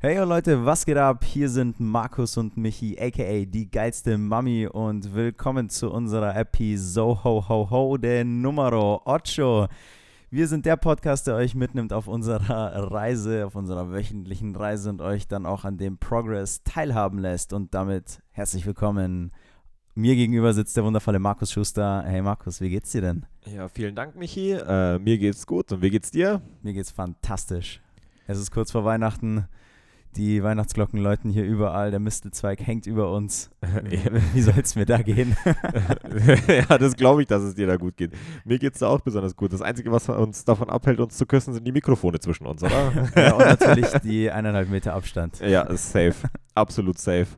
[0.00, 1.24] Hey yo Leute, was geht ab?
[1.24, 7.48] Hier sind Markus und Michi, aka die geilste Mami und willkommen zu unserer Episode ho
[7.48, 9.68] ho ho de Numero 8.
[10.30, 15.02] Wir sind der Podcast, der euch mitnimmt auf unserer Reise, auf unserer wöchentlichen Reise und
[15.02, 17.52] euch dann auch an dem Progress teilhaben lässt.
[17.52, 19.32] Und damit herzlich willkommen.
[19.96, 22.04] Mir gegenüber sitzt der wundervolle Markus Schuster.
[22.06, 23.26] Hey Markus, wie geht's dir denn?
[23.52, 24.52] Ja, vielen Dank, Michi.
[24.52, 25.72] Äh, mir geht's gut.
[25.72, 26.40] Und wie geht's dir?
[26.62, 27.82] Mir geht's fantastisch.
[28.28, 29.48] Es ist kurz vor Weihnachten.
[30.16, 33.50] Die Weihnachtsglocken läuten hier überall, der Mistelzweig hängt über uns.
[34.32, 35.36] Wie soll es mir da gehen?
[36.48, 38.12] ja, das glaube ich, dass es dir da gut geht.
[38.44, 39.52] Mir geht es da auch besonders gut.
[39.52, 43.10] Das Einzige, was uns davon abhält, uns zu küssen, sind die Mikrofone zwischen uns, oder?
[43.16, 45.40] ja, und natürlich die eineinhalb Meter Abstand.
[45.40, 46.14] Ja, safe.
[46.54, 47.28] Absolut safe.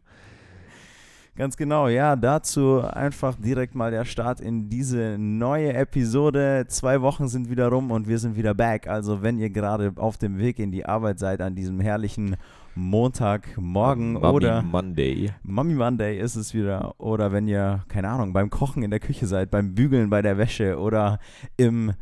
[1.37, 6.67] Ganz genau, ja, dazu einfach direkt mal der Start in diese neue Episode.
[6.69, 8.89] Zwei Wochen sind wieder rum und wir sind wieder back.
[8.89, 12.37] Also wenn ihr gerade auf dem Weg in die Arbeit seid an diesem herrlichen
[12.75, 15.33] Montagmorgen Mummy oder Monday.
[15.43, 16.95] Mummy Monday ist es wieder.
[16.99, 20.39] Oder wenn ihr, keine Ahnung, beim Kochen in der Küche seid, beim Bügeln bei der
[20.39, 21.19] Wäsche oder
[21.57, 21.93] im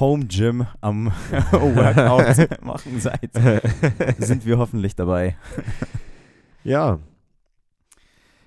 [0.00, 1.06] Home Gym am
[1.52, 3.30] Workout machen seid,
[4.18, 5.36] sind wir hoffentlich dabei.
[6.64, 6.98] Ja,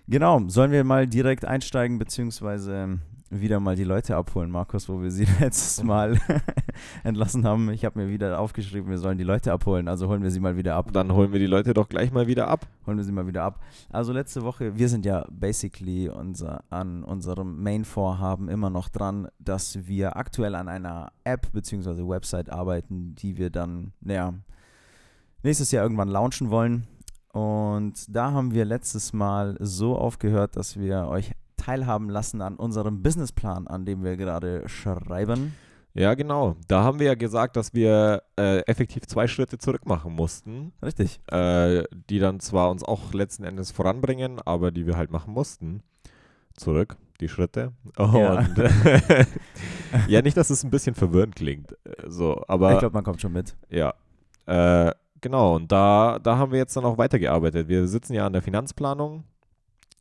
[0.10, 2.98] Genau, sollen wir mal direkt einsteigen, beziehungsweise
[3.30, 6.20] wieder mal die Leute abholen, Markus, wo wir sie letztes Mal
[7.04, 7.70] entlassen haben.
[7.72, 10.58] Ich habe mir wieder aufgeschrieben, wir sollen die Leute abholen, also holen wir sie mal
[10.58, 10.92] wieder ab.
[10.92, 12.68] dann holen wir die Leute doch gleich mal wieder ab.
[12.88, 13.60] Holen wir sie mal wieder ab.
[13.90, 19.88] Also letzte Woche, wir sind ja basically unser, an unserem Main-Vorhaben immer noch dran, dass
[19.88, 24.34] wir aktuell an einer App beziehungsweise Website arbeiten, die wir dann, naja,
[25.44, 26.88] nächstes Jahr irgendwann launchen wollen.
[27.32, 33.02] Und da haben wir letztes Mal so aufgehört, dass wir euch teilhaben lassen an unserem
[33.04, 35.54] Businessplan, an dem wir gerade schreiben.
[35.94, 36.56] Ja, genau.
[36.68, 41.20] Da haben wir ja gesagt, dass wir äh, effektiv zwei Schritte zurück machen mussten, Richtig.
[41.32, 45.82] äh, die dann zwar uns auch letzten Endes voranbringen, aber die wir halt machen mussten.
[46.56, 47.74] Zurück, die Schritte.
[47.98, 48.46] Und Ja.
[50.08, 51.74] ja, nicht, dass es ein bisschen verwirrend klingt.
[51.86, 53.56] äh, So, aber ich glaube, man kommt schon mit.
[53.70, 53.94] Ja.
[54.46, 57.68] Äh, genau, und da, da haben wir jetzt dann auch weitergearbeitet.
[57.68, 59.24] Wir sitzen ja an der Finanzplanung,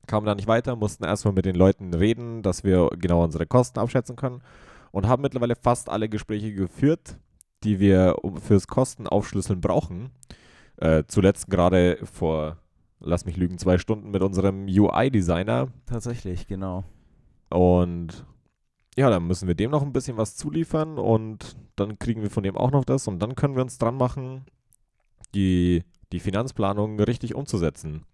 [0.08, 3.78] kamen da nicht weiter, mussten erstmal mit den Leuten reden, dass wir genau unsere Kosten
[3.78, 4.42] abschätzen können
[4.91, 7.19] und haben mittlerweile fast alle Gespräche geführt,
[7.62, 10.10] die wir fürs Kostenaufschlüsseln brauchen.
[10.76, 12.56] Äh, zuletzt gerade vor,
[12.98, 15.68] lass mich lügen, zwei Stunden mit unserem UI-Designer.
[15.86, 16.84] Tatsächlich, genau.
[17.50, 18.24] Und
[18.97, 22.42] ja, dann müssen wir dem noch ein bisschen was zuliefern und dann kriegen wir von
[22.42, 24.44] dem auch noch das und dann können wir uns dran machen,
[25.34, 28.04] die, die Finanzplanung richtig umzusetzen.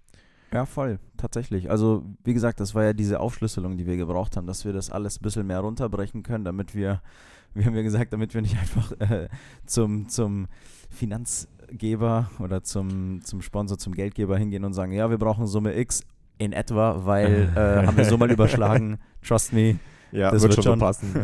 [0.54, 1.68] Ja, voll, tatsächlich.
[1.70, 4.88] Also, wie gesagt, das war ja diese Aufschlüsselung, die wir gebraucht haben, dass wir das
[4.88, 7.02] alles ein bisschen mehr runterbrechen können, damit wir,
[7.54, 9.28] wir haben ja gesagt, damit wir nicht einfach äh,
[9.66, 10.46] zum, zum
[10.90, 16.02] Finanzgeber oder zum, zum Sponsor, zum Geldgeber hingehen und sagen, ja, wir brauchen Summe X
[16.38, 19.78] in etwa, weil äh, haben wir so mal überschlagen, trust me,
[20.12, 21.14] Ja, Das wird, wird schon passen.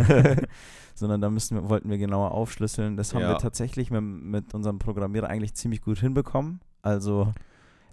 [0.95, 2.97] sondern da müssen wir, wollten wir genauer aufschlüsseln.
[2.97, 3.31] Das haben Ja.
[3.31, 6.61] wir tatsächlich mit, mit unserem Programmierer eigentlich ziemlich gut hinbekommen.
[6.83, 7.33] Also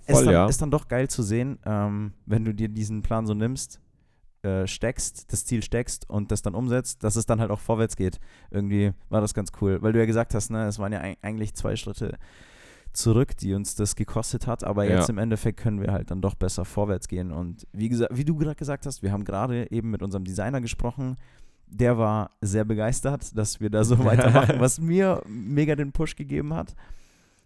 [0.08, 0.46] ist, Voll, dann, ja.
[0.48, 3.80] ist dann doch geil zu sehen, ähm, wenn du dir diesen Plan so nimmst,
[4.44, 7.96] äh, steckst, das Ziel steckst und das dann umsetzt, dass es dann halt auch vorwärts
[7.96, 8.20] geht.
[8.52, 11.18] Irgendwie war das ganz cool, weil du ja gesagt hast, ne, es waren ja eig-
[11.22, 12.18] eigentlich zwei Schritte
[12.94, 15.14] zurück, die uns das gekostet hat, aber jetzt Ja.
[15.14, 18.36] im Endeffekt können wir halt dann doch besser vorwärts gehen und wie gesagt, wie du
[18.36, 21.16] gerade gesagt hast, wir haben gerade eben mit unserem Designer gesprochen,
[21.68, 26.54] der war sehr begeistert, dass wir da so weitermachen, was mir mega den Push gegeben
[26.54, 26.76] hat.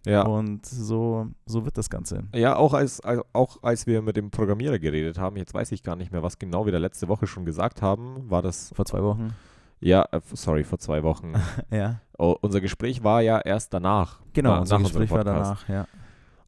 [0.04, 0.22] Ja.
[0.22, 2.24] Und so, so wird das Ganze.
[2.34, 5.82] Ja, auch als, als, auch als wir mit dem Programmierer geredet haben, jetzt weiß ich
[5.82, 8.84] gar nicht mehr, was genau wir da letzte Woche schon gesagt haben, war das, Vor
[8.84, 9.32] zwei Wochen.
[9.80, 11.34] ja, äh, sorry, vor zwei Wochen.
[11.70, 14.20] Ja, oh, unser Gespräch war ja erst danach.
[14.32, 15.86] genau, nach- unser Gespräch war danach, ja.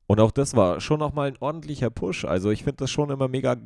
[0.06, 2.26] Und auch das war schon nochmal ein ordentlicher Push.
[2.26, 3.56] Also ich finde das schon immer mega,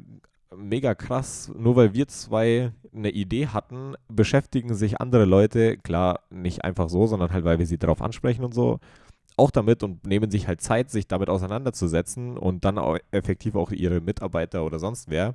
[0.56, 1.50] mega krass.
[1.56, 7.06] Nur weil wir zwei eine Idee hatten, beschäftigen sich andere Leute, klar, nicht einfach so,
[7.08, 8.78] sondern halt, weil wir sie darauf ansprechen und so,
[9.38, 13.70] auch damit und nehmen sich halt Zeit, sich damit auseinanderzusetzen und dann auch effektiv auch
[13.70, 15.34] ihre Mitarbeiter oder sonst wer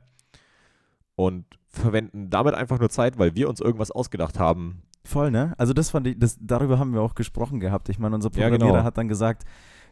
[1.15, 4.83] und verwenden damit einfach nur Zeit, weil wir uns irgendwas ausgedacht haben.
[5.05, 5.53] Voll, ne?
[5.57, 7.89] Also das fand ich, das, darüber haben wir auch gesprochen gehabt.
[7.89, 8.83] Ich meine, unser Ja, Programmierer genau.
[8.83, 9.43] hat dann gesagt,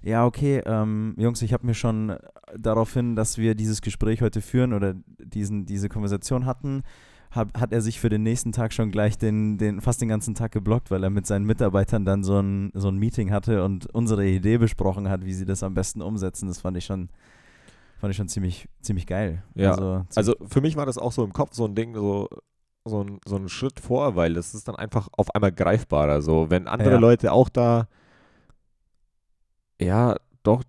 [0.02, 2.16] ja, okay, ähm, Jungs, ich habe mir schon
[2.58, 6.84] darauf hin, dass wir dieses Gespräch heute führen oder diesen, diese Konversation hatten,
[7.32, 10.36] hab, hat er sich für den nächsten Tag schon gleich den, den, fast den ganzen
[10.36, 13.88] Tag geblockt, weil er mit seinen Mitarbeitern dann so ein, so ein Meeting hatte und
[13.94, 16.48] unsere Idee besprochen hat, wie sie das am besten umsetzen.
[16.48, 17.10] Das fand ich schon,
[18.00, 19.44] fand ich schon ziemlich, ziemlich geil.
[19.56, 22.28] Ja, also, Also für mich war das auch so im Kopf so ein Ding, so,
[22.84, 26.22] so, ein, so ein Schritt vor, weil das ist dann einfach auf einmal greifbarer.
[26.22, 27.00] So, wenn andere Ja.
[27.00, 27.88] Leute auch da,
[29.80, 30.64] ja, doch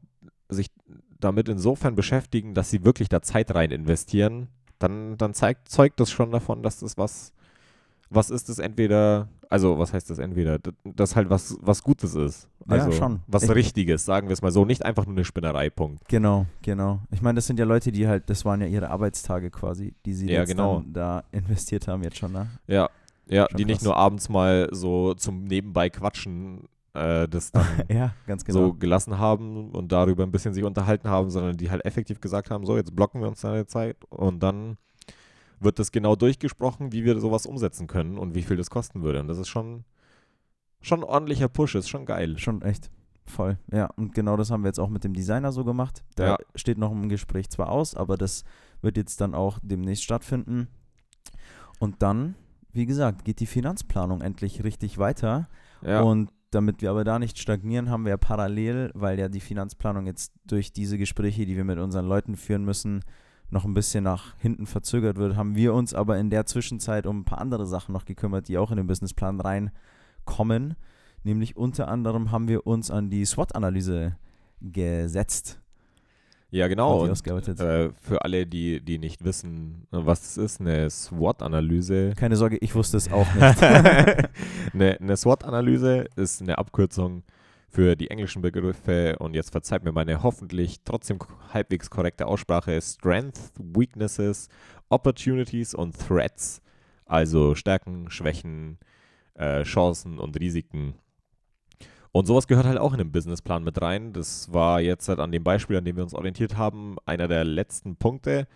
[0.49, 0.71] sich
[1.19, 4.49] damit insofern beschäftigen, dass sie wirklich da Zeit rein investieren,
[4.83, 7.33] dann, dann zeigt, zeugt das schon davon, dass das was,
[8.11, 12.49] was ist das entweder, also was heißt das entweder, das halt was, was Gutes ist.
[12.69, 13.21] Also ja, schon.
[13.27, 16.07] was Ich- Richtiges, sagen wir es mal so, nicht einfach nur eine Spinnerei, Punkt.
[16.09, 17.01] Genau, genau.
[17.11, 20.15] Ich meine, das sind ja Leute, die halt, das waren ja ihre Arbeitstage quasi, die
[20.15, 20.83] sie Ja, genau.
[20.87, 22.49] da investiert haben jetzt schon, ne?
[22.67, 22.89] Ja,
[23.27, 23.85] ja, Schon die nicht krass.
[23.85, 28.43] nur abends mal so zum Nebenbei quatschen, äh, das dann Ja, genau.
[28.47, 32.51] so gelassen haben und darüber ein bisschen sich unterhalten haben, sondern die halt effektiv gesagt
[32.51, 34.77] haben, so, jetzt blocken wir uns eine Zeit und dann
[35.61, 39.21] wird das genau durchgesprochen, wie wir sowas umsetzen können und wie viel das kosten würde.
[39.21, 39.85] Und das ist schon,
[40.81, 42.37] schon ein ordentlicher Push, ist schon geil.
[42.39, 42.91] Schon echt
[43.27, 43.59] voll.
[43.71, 46.03] Ja, und genau das haben wir jetzt auch mit dem Designer so gemacht.
[46.17, 46.39] Da Ja.
[46.57, 48.43] steht noch ein Gespräch zwar aus, aber das
[48.81, 50.67] wird jetzt dann auch demnächst stattfinden.
[51.79, 52.35] Und dann,
[52.73, 55.49] wie gesagt, geht die Finanzplanung endlich richtig weiter.
[55.83, 59.41] Ja, Und damit wir aber da nicht stagnieren, haben wir ja parallel, weil ja die
[59.41, 63.03] Finanzplanung jetzt durch diese Gespräche, die wir mit unseren Leuten führen müssen,
[63.51, 67.21] noch ein bisschen nach hinten verzögert wird, haben wir uns aber in der Zwischenzeit um
[67.21, 70.75] ein paar andere Sachen noch gekümmert, die auch in den Businessplan reinkommen.
[71.25, 74.17] Nämlich unter anderem haben wir uns an die SWOT-Analyse
[74.61, 75.62] gesetzt.
[76.53, 77.03] Ja genau.
[77.03, 82.13] Und, äh, für alle, die, die nicht wissen, was das ist, eine SWOT-Analyse.
[82.17, 83.63] Keine Sorge, ich wusste es auch nicht.
[83.63, 87.25] eine, eine SWOT-Analyse ist eine Abkürzung
[87.73, 91.19] für die englischen Begriffe und jetzt verzeiht mir meine hoffentlich trotzdem
[91.55, 94.49] halbwegs korrekte Aussprache Strength, Weaknesses,
[94.91, 96.61] Opportunities und Threats,
[97.07, 98.79] also Stärken, Schwächen,
[99.35, 100.95] äh, Chancen und Risiken.
[102.13, 104.13] Und sowas gehört halt auch in den Businessplan mit rein.
[104.13, 107.45] Das war jetzt halt an dem Beispiel, an dem wir uns orientiert haben, einer der
[107.45, 108.47] letzten Punkte,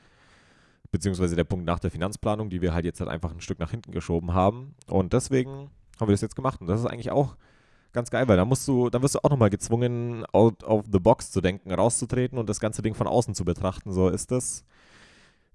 [0.91, 3.70] beziehungsweise der Punkt nach der Finanzplanung, die wir halt jetzt halt einfach ein Stück nach
[3.70, 4.75] hinten geschoben haben.
[4.88, 6.61] Und deswegen haben wir das jetzt gemacht.
[6.61, 7.37] Und das ist eigentlich auch
[7.93, 10.99] ganz geil, weil da musst du, dann wirst du auch nochmal gezwungen, out of the
[10.99, 13.91] box zu denken, rauszutreten und das ganze Ding von außen zu betrachten.
[13.91, 14.64] So, ist das,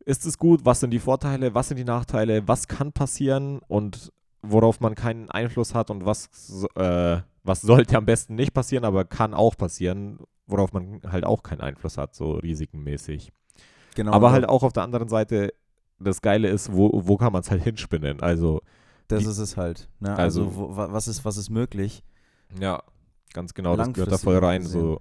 [0.05, 0.65] ist es gut?
[0.65, 1.53] Was sind die Vorteile?
[1.53, 2.47] Was sind die Nachteile?
[2.47, 3.59] Was kann passieren?
[3.67, 4.11] Und
[4.41, 6.29] worauf man keinen Einfluss hat und was,
[6.75, 11.43] äh, was sollte am besten nicht passieren, aber kann auch passieren, worauf man halt auch
[11.43, 13.31] keinen Einfluss hat, so risikenmäßig.
[13.95, 15.53] genau, aber halt auch auf der anderen Seite,
[15.99, 18.21] das Geile ist, wo, wo kann man es halt hinspinnen?
[18.21, 18.61] Also,
[19.07, 19.89] das die- ist es halt.
[19.99, 20.15] Ne?
[20.15, 22.03] Also, Also- wo, wa- was, ist, was ist möglich?
[22.59, 22.81] ja,
[23.33, 24.61] ganz genau, das gehört da voll rein.
[24.61, 24.81] gesehen.
[24.81, 24.99] So,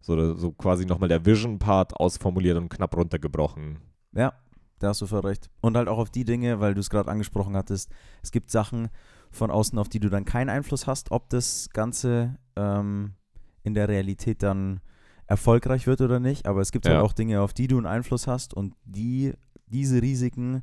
[0.00, 3.78] so, so quasi nochmal der Vision-Part ausformuliert und knapp runtergebrochen.
[4.12, 4.34] Ja,
[4.78, 5.48] da hast du voll recht.
[5.62, 7.90] Und halt auch auf die Dinge, weil du es gerade angesprochen hattest,
[8.22, 8.88] es gibt Sachen
[9.36, 13.12] von außen, auf die du dann keinen Einfluss hast, ob das Ganze ähm,
[13.62, 14.80] in der Realität dann
[15.26, 16.46] erfolgreich wird oder nicht.
[16.46, 17.02] Aber es gibt halt Ja.
[17.02, 19.32] auch Dinge, auf die du einen Einfluss hast und die,
[19.66, 20.62] diese Risiken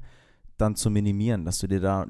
[0.58, 2.04] dann zu minimieren, dass du dir da,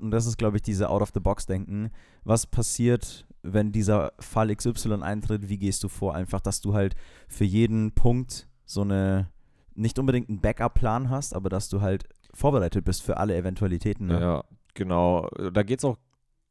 [0.00, 1.90] und das ist, glaube ich, diese Out-of-the-Box-Denken,
[2.24, 6.14] was passiert, wenn dieser Fall XY eintritt, wie gehst du vor?
[6.14, 6.94] Einfach, dass du halt
[7.28, 9.28] für jeden Punkt so eine,
[9.74, 14.06] nicht unbedingt einen Backup-Plan hast, aber dass du halt vorbereitet bist für alle Eventualitäten.
[14.06, 14.20] Ne?
[14.20, 14.44] Ja,
[14.74, 15.28] genau.
[15.52, 15.96] Da geht es auch,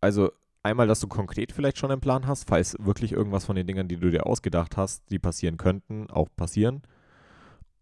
[0.02, 0.32] also
[0.64, 3.88] einmal, dass du konkret vielleicht schon einen Plan hast, falls wirklich irgendwas von den Dingen,
[3.88, 6.82] die du dir ausgedacht hast, die passieren könnten, auch passieren.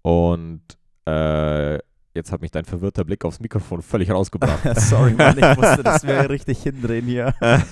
[0.01, 0.61] Und
[1.05, 1.75] äh,
[2.13, 4.63] jetzt hat mich dein verwirrter Blick aufs Mikrofon völlig rausgebracht.
[4.79, 7.33] Sorry, Mann, ich musste das mir richtig hindrehen hier.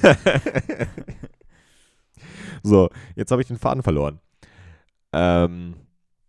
[2.64, 4.20] so, jetzt habe ich den Faden verloren.
[5.14, 5.76] Ähm,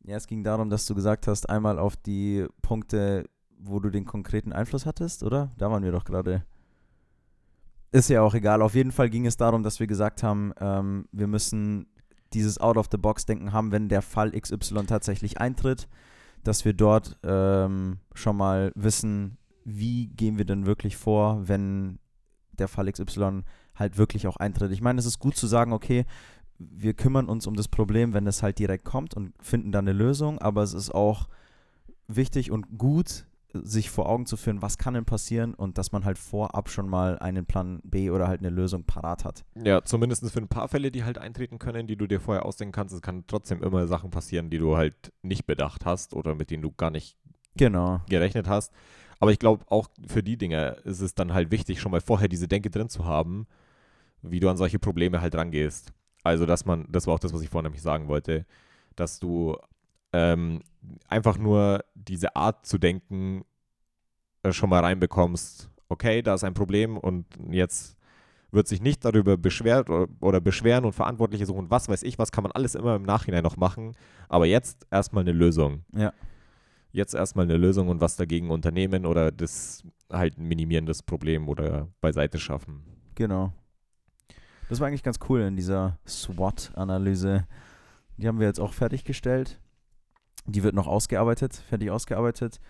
[0.05, 3.25] Ja, es ging darum, dass du gesagt hast, einmal auf die Punkte,
[3.59, 5.51] wo du den konkreten Einfluss hattest, oder?
[5.59, 6.45] Da waren wir doch gerade.
[7.93, 8.63] Ist ja auch egal.
[8.63, 11.87] Auf jeden Fall ging es darum, dass wir gesagt haben, ähm, wir müssen
[12.33, 15.89] dieses Out-of-the-Box-Denken haben, wenn der Fall XY tatsächlich eintritt,
[16.43, 21.99] dass wir dort ähm, schon mal wissen, wie gehen wir denn wirklich vor, wenn
[22.53, 23.43] der Fall XY
[23.75, 24.73] halt wirklich auch eintritt.
[24.73, 26.05] Ich meine, es ist gut zu sagen, okay,
[26.59, 29.97] wir kümmern uns um das Problem, wenn es halt direkt kommt und finden dann eine
[29.97, 31.29] Lösung, aber es ist auch
[32.09, 36.05] wichtig und gut, sich vor Augen zu führen, was kann denn passieren und dass man
[36.05, 39.45] halt vorab schon mal einen Plan B oder halt eine Lösung parat hat.
[39.55, 42.73] ja, zumindest für ein paar Fälle, die halt eintreten können, die du dir vorher ausdenken
[42.73, 42.95] kannst.
[42.95, 46.63] Es kann trotzdem immer Sachen passieren, die du halt nicht bedacht hast oder mit denen
[46.63, 47.17] du gar nicht
[47.57, 48.01] Genau.
[48.09, 48.73] gerechnet hast.
[49.19, 52.29] Aber ich glaube, auch für die Dinge ist es dann halt wichtig, schon mal vorher
[52.29, 53.47] diese Denke drin zu haben,
[54.21, 55.93] wie du an solche Probleme halt rangehst.
[56.23, 58.45] Also, dass man, das war auch das, was ich vorhin nämlich sagen wollte,
[58.97, 59.57] dass du
[60.13, 60.63] ähm,
[61.09, 63.45] einfach nur diese Art zu denken
[64.43, 65.71] äh, schon mal reinbekommst.
[65.89, 67.97] Okay, da ist ein Problem und jetzt
[68.51, 72.33] wird sich nicht darüber beschwert oder, oder beschweren und Verantwortliche suchen, was weiß ich, was
[72.33, 73.95] kann man alles immer im Nachhinein noch machen.
[74.29, 76.13] Aber jetzt erstmal eine Lösung Ja.
[76.93, 81.89] jetzt erstmal eine Lösung und was dagegen unternehmen oder das halt minimieren, das Problem oder
[82.01, 82.83] beiseite schaffen.
[83.17, 83.53] Genau.
[84.69, 87.47] Das war eigentlich ganz cool in dieser SWOT-Analyse.
[88.17, 89.61] Die haben wir jetzt auch fertiggestellt.
[90.47, 92.61] Die wird noch ausgearbeitet, fertig ausgearbeitet.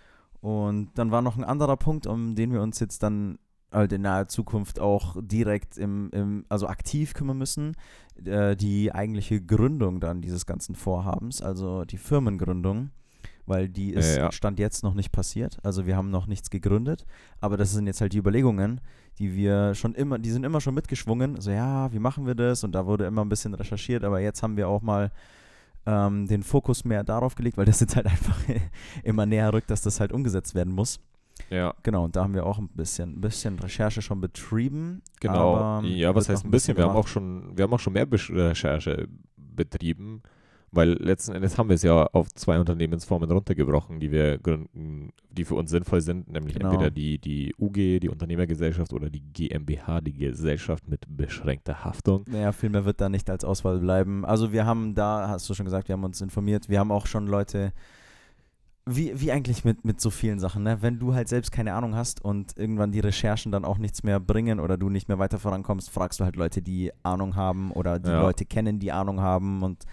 [0.40, 3.38] Und dann war noch ein anderer Punkt, um den wir uns jetzt dann
[3.72, 7.76] halt in naher Zukunft auch direkt im, im also aktiv kümmern müssen.
[8.24, 12.90] Äh, die eigentliche Gründung dann dieses ganzen Vorhabens, also die Firmengründung,
[13.44, 14.32] weil die ist Ja, ja.
[14.32, 15.58] Stand jetzt noch nicht passiert.
[15.62, 17.06] Also wir haben noch nichts gegründet,
[17.40, 18.80] aber das sind jetzt halt die Überlegungen,
[19.18, 21.40] die wir schon immer, die sind immer schon mitgeschwungen.
[21.40, 22.64] So, ja, wie machen wir das?
[22.64, 25.10] Und da wurde immer ein bisschen recherchiert, aber jetzt haben wir auch mal
[25.86, 28.36] ähm, den Fokus mehr darauf gelegt, weil das jetzt halt einfach
[29.04, 31.00] immer näher rückt, dass das halt umgesetzt werden muss.
[31.50, 35.02] Ja, Genau, und da haben wir auch ein bisschen, ein bisschen Recherche schon betrieben.
[35.20, 35.80] genau.
[35.82, 36.76] ja, was heißt ein bisschen?
[36.76, 40.22] Wir haben auch schon, wir haben auch schon mehr Besch- Recherche betrieben,
[40.76, 45.44] weil letzten Endes haben wir es ja auf zwei Unternehmensformen runtergebrochen, die wir gründen, die
[45.44, 46.70] für uns sinnvoll sind, nämlich Genau.
[46.70, 52.24] entweder die, die UG, die Unternehmergesellschaft oder die GmbH, die Gesellschaft mit beschränkter Haftung.
[52.28, 54.24] Naja, viel mehr wird da nicht als Auswahl bleiben.
[54.24, 56.68] Also wir haben da, hast du schon gesagt, wir haben uns informiert.
[56.68, 57.72] Wir haben auch schon Leute,
[58.88, 60.78] wie, wie eigentlich mit, mit so vielen Sachen, ne?
[60.80, 64.20] Wenn du halt selbst keine Ahnung hast und irgendwann die Recherchen dann auch nichts mehr
[64.20, 67.98] bringen oder du nicht mehr weiter vorankommst, fragst du halt Leute, die Ahnung haben oder
[67.98, 68.20] die Ja.
[68.22, 69.84] Leute kennen, die Ahnung haben und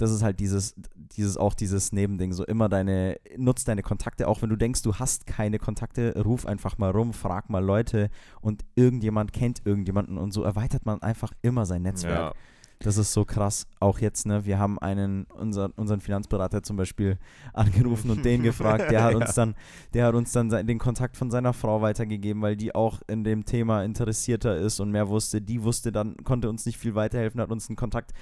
[0.00, 4.40] das ist halt dieses, dieses, auch dieses Nebending, so immer deine, nutz deine Kontakte, auch
[4.40, 8.08] wenn du denkst, du hast keine Kontakte, ruf einfach mal rum, frag mal Leute
[8.40, 12.18] und irgendjemand kennt irgendjemanden und so erweitert man einfach immer sein Netzwerk.
[12.18, 12.32] Ja,
[12.78, 13.66] Das ist so krass.
[13.78, 17.18] Auch jetzt, ne, wir haben einen, unser, unseren Finanzberater zum Beispiel
[17.52, 18.90] angerufen und den gefragt.
[18.90, 19.54] Der hat uns dann,
[19.92, 23.44] der hat uns dann den Kontakt von seiner Frau weitergegeben, weil die auch in dem
[23.44, 25.42] Thema interessierter ist und mehr wusste.
[25.42, 28.14] Die wusste dann, konnte uns nicht viel weiterhelfen, hat uns einen Kontakt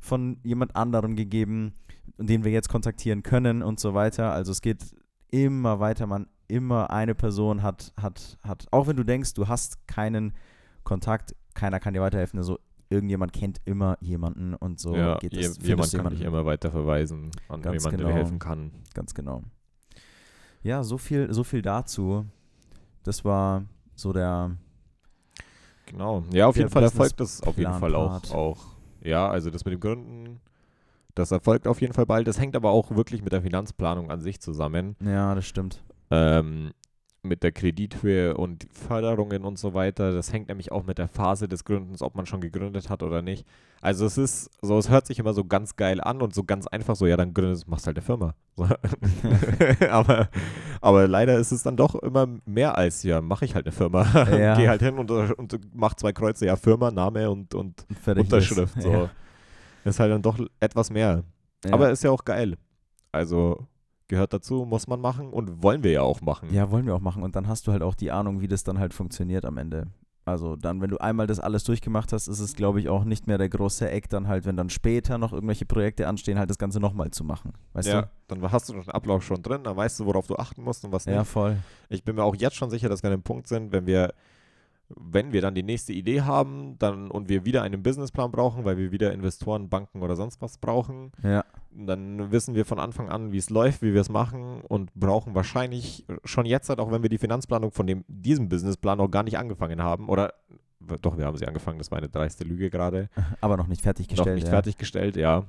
[0.00, 1.72] von jemand anderem gegeben,
[2.18, 4.32] den wir jetzt kontaktieren können und so weiter.
[4.32, 4.84] Also es geht
[5.30, 9.86] immer weiter, man, immer eine Person hat, hat, hat, auch wenn du denkst, du hast
[9.88, 10.32] keinen
[10.84, 15.40] Kontakt, keiner kann dir weiterhelfen, also irgendjemand kennt immer jemanden und so ja geht je-
[15.40, 15.56] es.
[15.58, 18.08] jemand findest du kann dich immer weiter verweisen an Ganz jemanden, der genau.
[18.10, 18.70] dir helfen kann.
[18.94, 19.42] Ganz genau.
[20.62, 22.24] Ja, so viel, so viel dazu.
[23.02, 23.64] Das war
[23.96, 24.56] so der,
[25.86, 26.24] Genau.
[26.32, 28.58] Ja, auf Der jeden Fall erfolgt das auf jeden Fall auch, auch.
[29.06, 30.40] Ja, also das mit dem Gründen,
[31.14, 32.26] das erfolgt auf jeden Fall bald.
[32.26, 34.96] Das hängt aber auch wirklich mit der Finanzplanung an sich zusammen.
[35.00, 35.82] ja, das stimmt.
[36.10, 36.72] Ähm,
[37.26, 40.12] mit der Kredithöhe und Förderungen und so weiter.
[40.12, 43.22] Das hängt nämlich auch mit der Phase des Gründens, ob man schon gegründet hat oder
[43.22, 43.46] nicht.
[43.80, 46.66] Also es ist so, es hört sich immer so ganz geil an und so ganz
[46.66, 48.34] einfach so, ja, dann gründest, machst halt eine Firma.
[48.56, 48.64] So.
[49.90, 50.28] aber,
[50.80, 54.06] aber leider ist es dann doch immer mehr als, ja, mache ich halt eine Firma.
[54.36, 54.56] Ja.
[54.56, 58.76] Geh halt hin und, und mach zwei Kreuze, ja, Firma, Name und, und Fertig Unterschrift.
[58.76, 58.82] ist.
[58.82, 58.90] So.
[58.90, 59.10] Ja.
[59.84, 61.22] Ist halt dann doch etwas mehr.
[61.64, 61.72] Ja.
[61.72, 62.56] Aber ist ja auch geil.
[63.12, 63.66] Also
[64.08, 66.52] gehört dazu, muss man machen und wollen wir ja auch machen.
[66.52, 67.22] Ja, wollen wir auch machen.
[67.22, 69.88] Und dann hast du halt auch die Ahnung, wie das dann halt funktioniert am Ende.
[70.26, 73.28] Also dann, wenn du einmal das alles durchgemacht hast, ist es, glaube ich, auch nicht
[73.28, 76.58] mehr der große Eck, dann halt, wenn dann später noch irgendwelche Projekte anstehen, halt das
[76.58, 77.52] Ganze nochmal zu machen.
[77.74, 80.64] Weißt ja, dann hast du den Ablauf schon drin, dann weißt du, worauf du achten
[80.64, 81.10] musst und was du?
[81.10, 81.16] nicht.
[81.16, 81.58] Ja, voll.
[81.88, 84.14] Ich bin mir auch jetzt schon sicher, dass wir an dem Punkt sind, wenn wir,
[84.94, 88.78] wenn wir dann die nächste Idee haben dann, und wir wieder einen Businessplan brauchen, weil
[88.78, 93.32] wir wieder Investoren, Banken oder sonst was brauchen, Ja, dann wissen wir von Anfang an,
[93.32, 97.02] wie es läuft, wie wir es machen und brauchen wahrscheinlich schon jetzt, halt, auch wenn
[97.02, 100.32] wir die Finanzplanung von dem, diesem Businessplan noch gar nicht angefangen haben, oder
[101.02, 103.08] doch, wir haben sie angefangen, das war eine dreiste Lüge gerade,
[103.40, 104.28] aber noch nicht fertiggestellt.
[104.28, 104.50] noch nicht ja.
[104.50, 105.44] fertiggestellt, ja.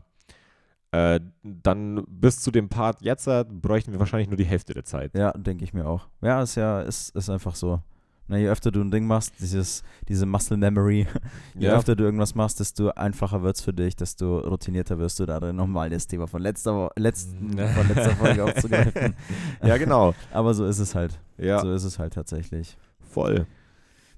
[0.91, 4.85] Äh, dann bis zu dem Part jetzt äh, bräuchten wir wahrscheinlich nur die Hälfte der
[4.85, 5.13] Zeit.
[5.15, 6.07] Ja, denke ich mir auch.
[6.21, 7.81] Ja, ist ja, ist, ist einfach so.
[8.29, 11.07] Na, je öfter du ein Ding machst, dieses, diese Muscle Memory,
[11.55, 11.77] je Ja.
[11.77, 15.55] öfter du irgendwas machst, desto einfacher wird es für dich, desto routinierter wirst du darin,
[15.55, 19.15] nochmal das Thema von letzter, letzten, von letzter Folge aufzugreifen.
[19.63, 20.13] Ja, genau.
[20.33, 21.19] Aber so ist es halt.
[21.37, 22.77] Ja, So ist es halt tatsächlich.
[22.99, 23.47] voll.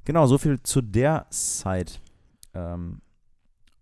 [0.06, 1.92] Genau, so viel zu der Side
[2.56, 3.02] ähm,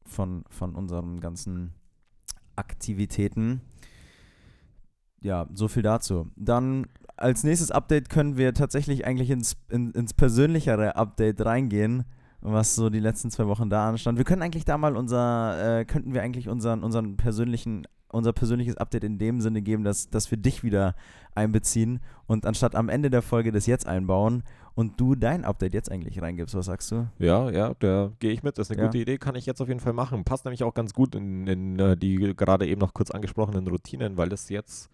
[0.05, 1.73] von, von unseren ganzen
[2.57, 3.61] Aktivitäten.
[5.21, 6.29] Ja, so viel dazu.
[6.35, 12.03] Dann als nächstes Update können wir tatsächlich eigentlich ins, in, ins persönlichere Update reingehen,
[12.41, 14.17] was so die letzten zwei Wochen da anstand.
[14.17, 18.77] Wir können eigentlich da mal unser, äh, könnten wir eigentlich unseren, unseren persönlichen, unser persönliches
[18.77, 20.95] Update in dem Sinne geben, dass, dass wir dich wieder
[21.35, 24.43] einbeziehen und anstatt am Ende der Folge das jetzt einbauen
[24.75, 26.53] und du dein Update jetzt eigentlich reingibst.
[26.55, 27.07] Was sagst du?
[27.17, 28.57] Ja, ja, da gehe ich mit.
[28.59, 28.87] Das ist eine Ja.
[28.87, 30.23] gute Idee, kann ich jetzt auf jeden Fall machen.
[30.23, 34.17] Passt nämlich auch ganz gut in, in äh, die gerade eben noch kurz angesprochenen Routinen,
[34.17, 34.89] weil das jetzt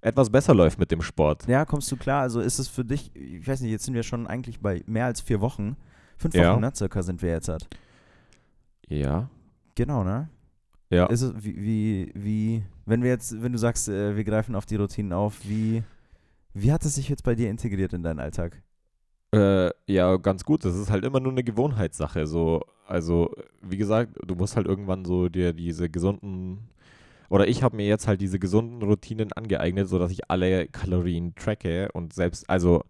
[0.00, 1.46] etwas besser läuft mit dem Sport.
[1.46, 2.22] Ja, kommst du klar?
[2.22, 5.06] Also ist es für dich, ich weiß nicht, jetzt sind wir schon eigentlich bei mehr
[5.06, 5.76] als vier Wochen.
[6.16, 6.52] Fünf Ja.
[6.52, 6.72] Wochen, ne?
[6.74, 7.68] Circa sind wir jetzt halt.
[8.88, 9.28] Ja.
[9.74, 10.28] Genau, ne?
[10.90, 11.06] Ja.
[11.06, 14.66] Ist es, wie, wie, wie, wenn wir jetzt, wenn du sagst, äh, wir greifen auf
[14.66, 15.84] die Routinen auf, wie,
[16.52, 18.60] wie hat es sich jetzt bei dir integriert in deinen Alltag?
[19.32, 20.64] Äh, ja, ganz gut.
[20.64, 22.26] Das ist halt immer nur eine Gewohnheitssache.
[22.26, 26.68] So, also, wie gesagt, du musst halt irgendwann so dir diese gesunden
[27.30, 31.90] oder ich habe mir jetzt halt diese gesunden Routinen angeeignet, sodass ich alle Kalorien tracke
[31.92, 32.84] und selbst, also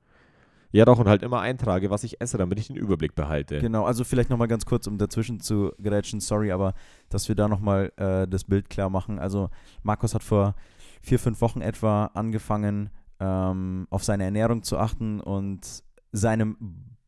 [0.72, 3.58] ja doch, und halt immer eintrage, was ich esse, damit ich den Überblick behalte.
[3.58, 6.74] Genau, also vielleicht nochmal ganz kurz, um dazwischen zu grätschen, sorry, aber
[7.08, 9.18] dass wir da nochmal äh, das Bild klar machen.
[9.18, 9.50] Also
[9.82, 10.54] Markus hat vor
[11.02, 15.82] vier, fünf Wochen etwa angefangen, ähm, auf seine Ernährung zu achten und
[16.12, 16.56] seinem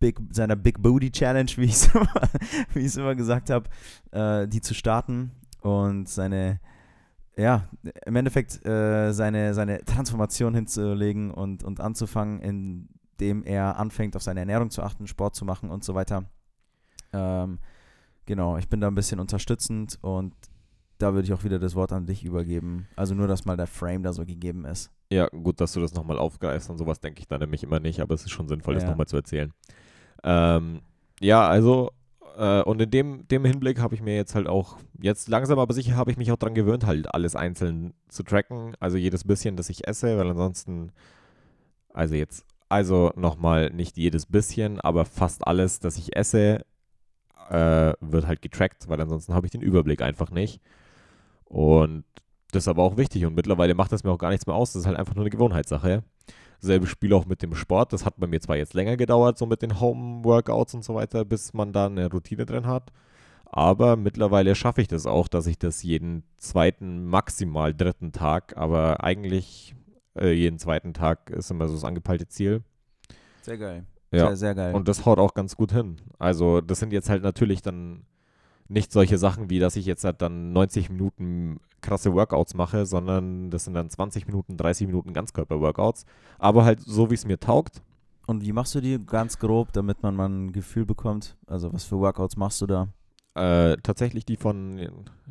[0.00, 3.70] Big, seiner Big Booty Challenge, wie ich es immer, immer gesagt habe,
[4.10, 6.60] äh, die zu starten und seine,
[7.36, 7.68] ja,
[8.04, 14.40] im Endeffekt äh, seine, seine Transformation hinzulegen und, und anzufangen, indem er anfängt, auf seine
[14.40, 16.24] Ernährung zu achten, Sport zu machen und so weiter.
[17.12, 17.58] Ähm,
[18.26, 20.34] genau, ich bin da ein bisschen unterstützend und
[20.98, 22.86] da würde ich auch wieder das Wort an dich übergeben.
[22.96, 24.90] Also nur, dass mal der Frame da so gegeben ist.
[25.10, 28.00] Ja, gut, dass du das nochmal aufgreifst und sowas denke ich dann nämlich immer nicht,
[28.00, 29.52] aber es ist schon sinnvoll, das nochmal zu erzählen.
[30.22, 30.82] Ähm,
[31.20, 31.90] ja, also,
[32.36, 35.74] äh, und in dem, dem Hinblick habe ich mir jetzt halt auch, jetzt langsam aber
[35.74, 38.74] sicher habe ich mich auch daran gewöhnt, halt alles einzeln zu tracken.
[38.80, 40.92] Also jedes bisschen, das ich esse, weil ansonsten,
[41.92, 46.64] also jetzt, also nochmal nicht jedes bisschen, aber fast alles, das ich esse,
[47.50, 50.60] äh, wird halt getrackt, weil ansonsten habe ich den Überblick einfach nicht.
[51.44, 52.04] Und
[52.52, 54.72] das ist aber auch wichtig und mittlerweile macht das mir auch gar nichts mehr aus.
[54.72, 56.04] Das ist halt einfach nur eine Gewohnheitssache.
[56.60, 57.92] Selbe Spiel auch mit dem Sport.
[57.92, 61.24] Das hat bei mir zwar jetzt länger gedauert, so mit den Home-Workouts und so weiter,
[61.24, 62.92] bis man da eine Routine drin hat.
[63.46, 69.02] Aber mittlerweile schaffe ich das auch, dass ich das jeden zweiten, maximal dritten Tag, aber
[69.02, 69.74] eigentlich
[70.18, 72.62] äh, jeden zweiten Tag ist immer so das angepeilte Ziel.
[73.40, 73.86] Sehr geil.
[74.10, 74.28] Ja.
[74.28, 74.74] Sehr, sehr geil.
[74.74, 75.96] Und das haut auch ganz gut hin.
[76.18, 78.04] Also, das sind jetzt halt natürlich dann
[78.68, 83.50] nicht solche Sachen wie, dass ich jetzt halt dann 90 Minuten krasse Workouts mache, sondern
[83.50, 86.06] das sind dann 20 Minuten, 30 Minuten Ganzkörper-Workouts.
[86.38, 87.82] Aber halt so, wie es mir taugt.
[88.26, 91.36] Und wie machst du die ganz grob, damit man mal ein Gefühl bekommt?
[91.46, 92.88] Also was für Workouts machst du da?
[93.34, 94.78] Äh, tatsächlich die von,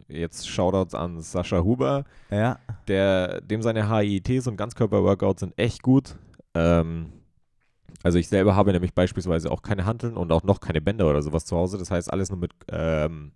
[0.08, 2.04] jetzt Shoutouts an Sascha Huber.
[2.30, 2.60] Ja.
[2.88, 6.16] Der, dem seine HIITs und Ganzkörper-Workouts sind echt gut.
[6.54, 7.14] Ähm,
[8.04, 11.22] also ich selber habe nämlich beispielsweise auch keine Hanteln und auch noch keine Bänder oder
[11.22, 11.78] sowas zu Hause.
[11.78, 13.32] Das heißt alles nur mit ähm,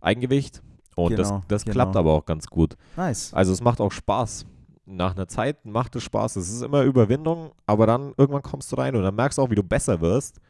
[0.00, 0.62] Eigengewicht.
[0.94, 1.74] Und genau, das, das genau.
[1.74, 2.76] klappt aber auch ganz gut.
[2.96, 3.32] Nice.
[3.34, 4.46] Also es macht auch Spaß.
[4.86, 6.36] Nach einer Zeit macht es Spaß.
[6.36, 9.50] Es ist immer Überwindung, aber dann irgendwann kommst du rein und dann merkst du auch,
[9.50, 10.40] wie du besser wirst.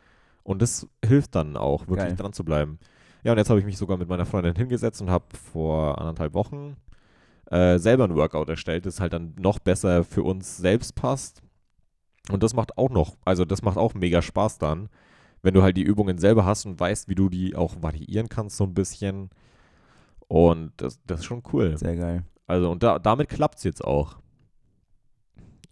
[0.42, 2.16] Und das hilft dann auch, wirklich Geil.
[2.16, 2.78] dran zu bleiben.
[3.24, 6.34] Ja, und jetzt habe ich mich sogar mit meiner Freundin hingesetzt und habe vor anderthalb
[6.34, 6.76] Wochen
[7.50, 11.42] äh, selber ein Workout erstellt, das halt dann noch besser für uns selbst passt.
[12.30, 14.88] Und das macht auch noch, also das macht auch mega Spaß dann,
[15.42, 18.56] wenn du halt die Übungen selber hast und weißt, wie du die auch variieren kannst
[18.56, 19.30] so ein bisschen.
[20.28, 21.76] Und das, das ist schon cool.
[21.78, 22.24] Sehr geil.
[22.46, 24.16] Also, und da, damit klappt es jetzt auch.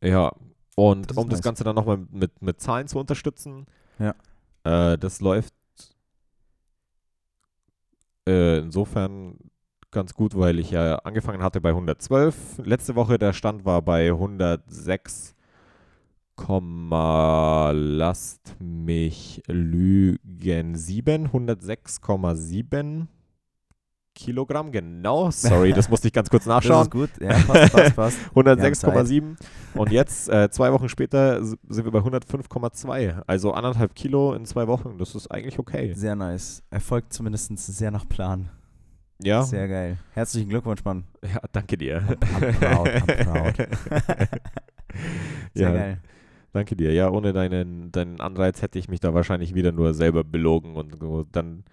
[0.00, 0.32] Ja,
[0.76, 1.38] und das um nice.
[1.38, 3.66] das Ganze dann nochmal mit, mit Zahlen zu unterstützen,
[3.98, 4.14] ja.
[4.64, 5.54] Äh, das läuft
[8.26, 9.36] äh, insofern
[9.90, 12.58] ganz gut, weil ich ja angefangen hatte bei 112.
[12.64, 15.33] Letzte Woche der Stand war bei 106,
[17.72, 23.06] lasst mich lügen, 7, 106,7
[24.14, 25.30] Kilogramm, genau.
[25.30, 26.74] Sorry, das musste ich ganz kurz nachschauen.
[26.84, 28.18] Das ist gut, ja, passt, passt, passt.
[28.34, 29.36] 106,7.
[29.74, 33.22] Und jetzt, äh, zwei Wochen später, sind wir bei 105,2.
[33.26, 34.98] Also anderthalb Kilo in zwei Wochen.
[34.98, 35.92] Das ist eigentlich okay.
[35.94, 36.62] Sehr nice.
[36.70, 38.50] Erfolgt zumindest sehr nach Plan.
[39.22, 39.42] Ja.
[39.42, 39.98] Sehr geil.
[40.12, 41.04] Herzlichen Glückwunsch, Mann.
[41.22, 42.02] Ja, danke dir.
[42.02, 43.56] I'm, I'm proud, I'm proud.
[45.54, 45.72] sehr ja.
[45.72, 45.98] geil.
[46.54, 46.92] Danke dir.
[46.92, 50.96] Ja, ohne deinen, deinen Anreiz hätte ich mich da wahrscheinlich wieder nur selber belogen und
[51.32, 51.64] dann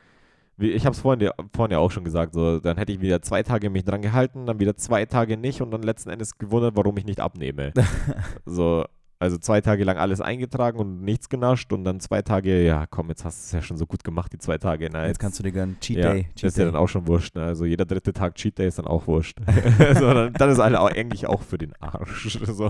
[0.58, 3.41] ich habe es vorhin, vorhin ja auch schon gesagt, so, dann hätte ich wieder zwei
[3.41, 6.98] Tage mich dran gehalten, dann wieder zwei Tage nicht und dann letzten Endes gewundert, warum
[6.98, 7.74] ich nicht abnehme.
[8.46, 8.86] so,
[9.20, 13.10] also zwei Tage lang alles eingetragen und nichts genascht und dann zwei Tage, ja komm,
[13.10, 14.89] jetzt hast du es ja schon so gut gemacht, die zwei Tage.
[14.91, 16.24] Na, jetzt, jetzt kannst du dir gönnen, Cheat ja, Day.
[16.36, 16.65] Cheat ist Day.
[16.65, 17.36] ja dann auch schon wurscht.
[17.36, 17.44] Ne?
[17.44, 19.38] Also jeder dritte Tag Cheat Day ist dann auch wurscht.
[19.94, 22.39] so, dann, dann, ist alle auch, eigentlich auch für den Arsch.
[22.46, 22.70] So.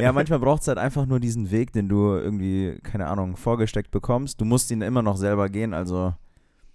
[0.00, 3.90] Ja, manchmal braucht es halt einfach nur diesen Weg, den du irgendwie, keine Ahnung, vorgesteckt
[3.90, 4.40] bekommst.
[4.40, 6.14] Du musst ihn immer noch selber gehen, also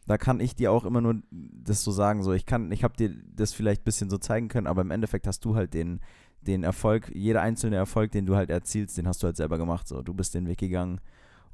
[0.07, 2.95] da kann ich dir auch immer nur das so sagen, so ich kann, ich habe
[2.95, 5.99] dir das vielleicht ein bisschen so zeigen können, aber im Endeffekt hast du halt den,
[6.41, 9.88] den Erfolg, jeder einzelne Erfolg, den du halt erzielst, den hast du halt selber gemacht,
[9.88, 11.01] so du bist den Weg gegangen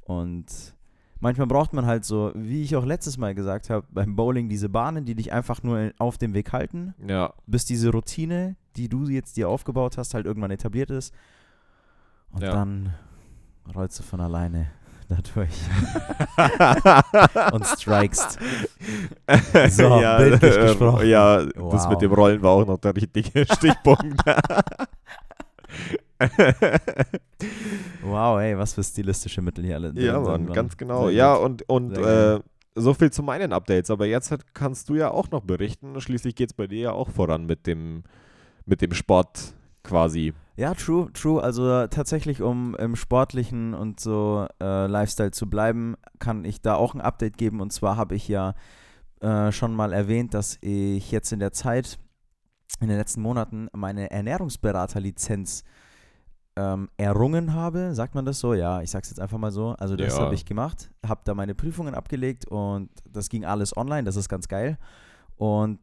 [0.02, 0.74] und
[1.22, 4.68] manchmal braucht man halt so, wie ich auch letztes Mal gesagt habe, beim Bowling diese
[4.68, 7.32] Bahnen, die dich einfach nur auf dem Weg halten, ja.
[7.46, 11.14] bis diese Routine, die du jetzt dir aufgebaut hast, halt irgendwann etabliert ist
[12.32, 12.50] und ja.
[12.50, 12.94] dann
[13.74, 14.70] rollst du von alleine
[15.08, 15.54] dadurch.
[17.52, 18.38] und strikest.
[19.70, 21.06] So, ja, bildlich äh, gesprochen.
[21.06, 21.72] Ja, wow.
[21.72, 24.20] das mit dem Rollen war auch noch der richtige Stichpunkt.
[28.02, 29.92] wow, ey, was für stilistische Mittel hier alle.
[29.94, 31.08] Ja, Mann, ganz genau.
[31.08, 32.40] Ja, und, und äh,
[32.74, 33.90] so viel zu meinen Updates.
[33.90, 36.00] Aber jetzt hat, kannst du ja auch noch berichten.
[36.00, 38.04] Schließlich geht es bei dir ja auch voran mit dem,
[38.64, 40.32] mit dem Sport quasi.
[40.56, 41.42] Ja, true, true.
[41.42, 46.94] Also tatsächlich, um im sportlichen und so äh, Lifestyle zu bleiben, kann ich da auch
[46.94, 47.60] ein Update geben.
[47.60, 48.54] Und zwar habe ich ja
[49.20, 51.98] äh, schon mal erwähnt, dass ich jetzt in der Zeit,
[52.80, 55.64] in den letzten Monaten, meine Ernährungsberaterlizenz
[56.56, 57.94] ähm, errungen habe.
[57.94, 58.54] Sagt man das so?
[58.54, 59.70] Ja, ich sag's jetzt einfach mal so.
[59.78, 60.20] Also das Ja.
[60.20, 64.04] habe ich gemacht, habe da meine Prüfungen abgelegt und das ging alles online.
[64.04, 64.78] Das ist ganz geil.
[65.36, 65.80] Und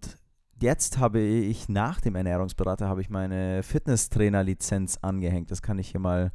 [0.62, 5.51] jetzt habe ich nach dem Ernährungsberater habe ich meine Fitnesstrainer-Lizenz angehängt.
[5.51, 6.32] Das kann ich hier mal.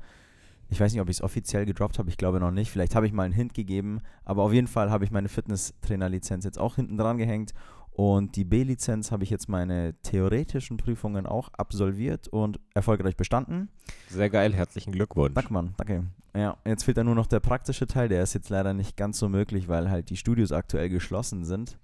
[0.71, 2.71] Ich weiß nicht, ob ich es offiziell gedroppt habe, ich glaube noch nicht.
[2.71, 6.45] Vielleicht habe ich mal einen Hint gegeben, aber auf jeden Fall habe ich meine Fitnesstrainer-Lizenz
[6.45, 7.53] jetzt auch hinten dran gehängt.
[7.97, 13.69] Und die B-Lizenz habe ich jetzt meine theoretischen Prüfungen auch absolviert und erfolgreich bestanden.
[14.09, 15.35] Sehr geil, herzlichen Glückwunsch.
[15.35, 16.05] Danke, Mann, danke.
[16.37, 19.21] Ja, jetzt fehlt da nur noch der praktische Teil, der ist jetzt leider nicht ganz
[19.21, 21.79] so möglich, weil halt die Studios aktuell geschlossen sind.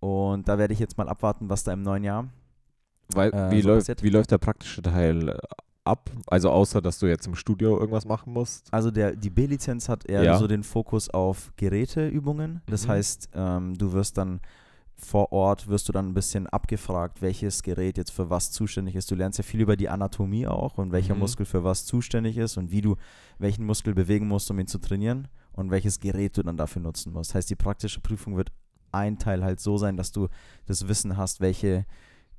[0.00, 2.28] Und da werde ich jetzt mal abwarten, was da im neuen Jahr.
[3.14, 5.38] Weil, äh, wie, so läuft, wie läuft der praktische Teil äh,
[5.84, 6.10] ab?
[6.26, 8.68] Also außer, dass du jetzt im Studio irgendwas machen musst.
[8.72, 10.38] Also der, die B-Lizenz hat eher Ja.
[10.38, 12.60] so den Fokus auf Geräteübungen.
[12.66, 12.90] Das Mhm.
[12.90, 14.40] heißt, ähm, du wirst dann
[15.00, 19.10] vor Ort, wirst du dann ein bisschen abgefragt, welches Gerät jetzt für was zuständig ist.
[19.10, 21.20] Du lernst ja viel über die Anatomie auch und welcher Mhm.
[21.20, 22.96] Muskel für was zuständig ist und wie du
[23.38, 27.12] welchen Muskel bewegen musst, um ihn zu trainieren und welches Gerät du dann dafür nutzen
[27.12, 27.34] musst.
[27.34, 28.50] Heißt, die praktische Prüfung wird
[28.90, 30.28] ein Teil halt so sein, dass du
[30.66, 31.86] das Wissen hast, welche,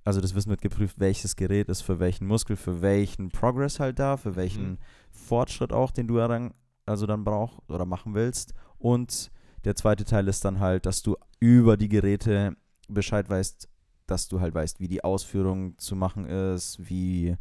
[0.03, 3.99] also das Wissen wird geprüft, welches Gerät ist für welchen Muskel, für welchen Progress halt
[3.99, 4.77] da, für welchen Mhm.
[5.11, 6.53] Fortschritt auch, den du dann,
[6.85, 8.53] also dann brauchst oder machen willst.
[8.77, 9.31] Und
[9.63, 12.55] der zweite Teil ist dann halt, dass du über die Geräte
[12.87, 13.67] Bescheid weißt,
[14.07, 17.35] dass du halt weißt, wie die Ausführung zu machen ist, wie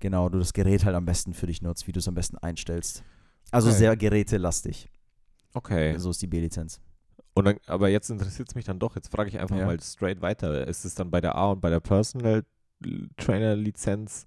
[0.00, 2.38] genau du das Gerät halt am besten für dich nutzt, wie du es am besten
[2.38, 3.04] einstellst.
[3.52, 3.78] Also Okay.
[3.78, 4.90] sehr gerätelastig.
[5.54, 5.96] Okay.
[5.98, 6.80] So ist die B-Lizenz.
[7.34, 8.96] Und dann, aber jetzt interessiert es mich dann doch.
[8.96, 9.66] Jetzt frage ich einfach Ja.
[9.66, 10.66] mal straight weiter.
[10.66, 12.44] Ist es dann bei der A und bei der Personal
[13.16, 14.24] Trainer Lizenz?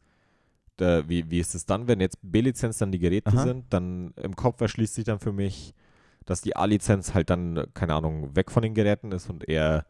[0.78, 3.44] Da, wie, wie ist es dann, wenn jetzt B-Lizenz dann die Geräte Aha.
[3.44, 3.66] sind?
[3.72, 5.74] Dann im Kopf erschließt sich dann für mich,
[6.26, 9.86] dass die A-Lizenz halt dann, keine Ahnung, weg von den Geräten ist und eher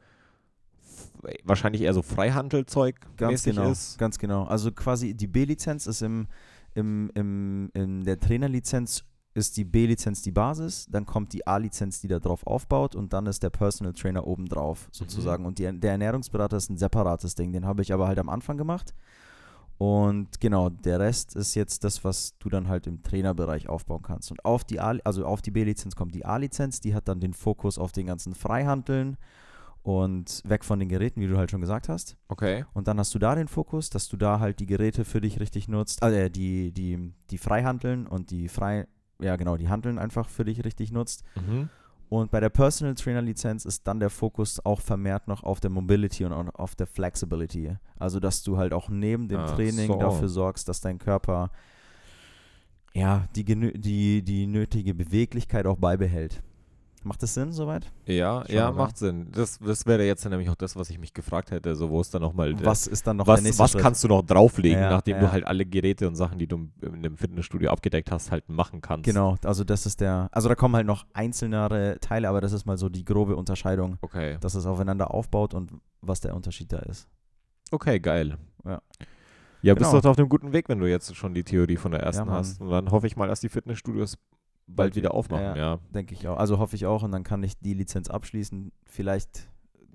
[1.44, 3.98] wahrscheinlich eher so Freihandelzeug Ganz genau, ist.
[3.98, 4.44] ganz genau.
[4.44, 6.28] Also quasi die B-Lizenz ist im,
[6.74, 12.08] im, im, in der Trainerlizenz ist die B-Lizenz die Basis, dann kommt die A-Lizenz, die
[12.08, 15.46] da drauf aufbaut und dann ist der Personal Trainer obendrauf sozusagen.
[15.46, 18.58] Und die, der Ernährungsberater ist ein separates Ding, den habe ich aber halt am Anfang
[18.58, 18.94] gemacht.
[19.78, 24.32] Und genau, der Rest ist jetzt das, was du dann halt im Trainerbereich aufbauen kannst.
[24.32, 27.34] Und auf die A, also auf die B-Lizenz kommt die A-Lizenz, die hat dann den
[27.34, 29.18] Fokus auf den ganzen Freihandeln
[29.84, 32.18] und weg von den Geräten, wie du halt schon gesagt hast.
[32.30, 32.66] Okay.
[32.74, 35.40] Und dann hast du da den Fokus, dass du da halt die Geräte für dich
[35.40, 38.88] richtig nutzt, also äh, die, die, die Freihandeln und die frei,
[39.20, 41.24] ja genau, die Handeln einfach für dich richtig nutzt.
[41.36, 41.70] Mhm.
[42.08, 45.72] Und bei der Personal Trainer Lizenz ist dann der Fokus auch vermehrt noch auf der
[45.72, 47.76] Mobility und auf der Flexibility.
[47.98, 50.00] Also, dass du halt auch neben dem Ach Training so.
[50.00, 51.52] dafür sorgst, dass dein Körper
[52.94, 56.42] ja die, die, die nötige Beweglichkeit auch beibehält.
[57.08, 57.86] Macht das Sinn soweit?
[58.08, 59.28] Ja, Schon, ja, macht Sinn.
[59.32, 62.10] Das, das wäre jetzt nämlich auch das, was ich mich gefragt hätte, so wo es
[62.10, 63.82] dann nochmal Was ist dann noch was, was Schritt?
[63.84, 65.22] kannst du noch drauflegen, Ja, nachdem ja.
[65.22, 68.82] du halt alle Geräte und Sachen, die du in einem Fitnessstudio abgedeckt hast, halt machen
[68.82, 69.06] kannst.
[69.06, 72.66] Genau, also das ist der, also da kommen halt noch einzelnere Teile, aber das ist
[72.66, 74.38] mal so die grobe Unterscheidung, Okay.
[74.42, 77.08] dass es aufeinander aufbaut und was der Unterschied da ist.
[77.70, 78.38] Okay, geil.
[78.66, 78.82] Ja.
[79.62, 80.02] Ja, bist Genau.
[80.02, 82.36] doch auf einem guten Weg, wenn du jetzt schon die Theorie von der ersten Mann.
[82.36, 82.62] hast.
[82.62, 84.18] Und dann hoffe ich mal, dass die Fitnessstudios
[84.68, 85.56] bald wieder aufmachen, ja.
[85.56, 85.80] ja.
[85.94, 86.38] Denke ich auch.
[86.38, 88.72] Also hoffe ich auch und dann kann ich die Lizenz abschließen.
[88.86, 89.48] Vielleicht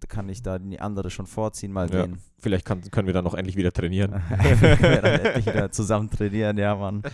[0.08, 2.04] kann ich da die andere schon vorziehen, mal Ja.
[2.04, 2.18] sehen.
[2.38, 4.12] Vielleicht kann, können wir dann noch endlich wieder trainieren.
[4.30, 7.02] Wir dann endlich wieder zusammen trainieren, ja, Mann.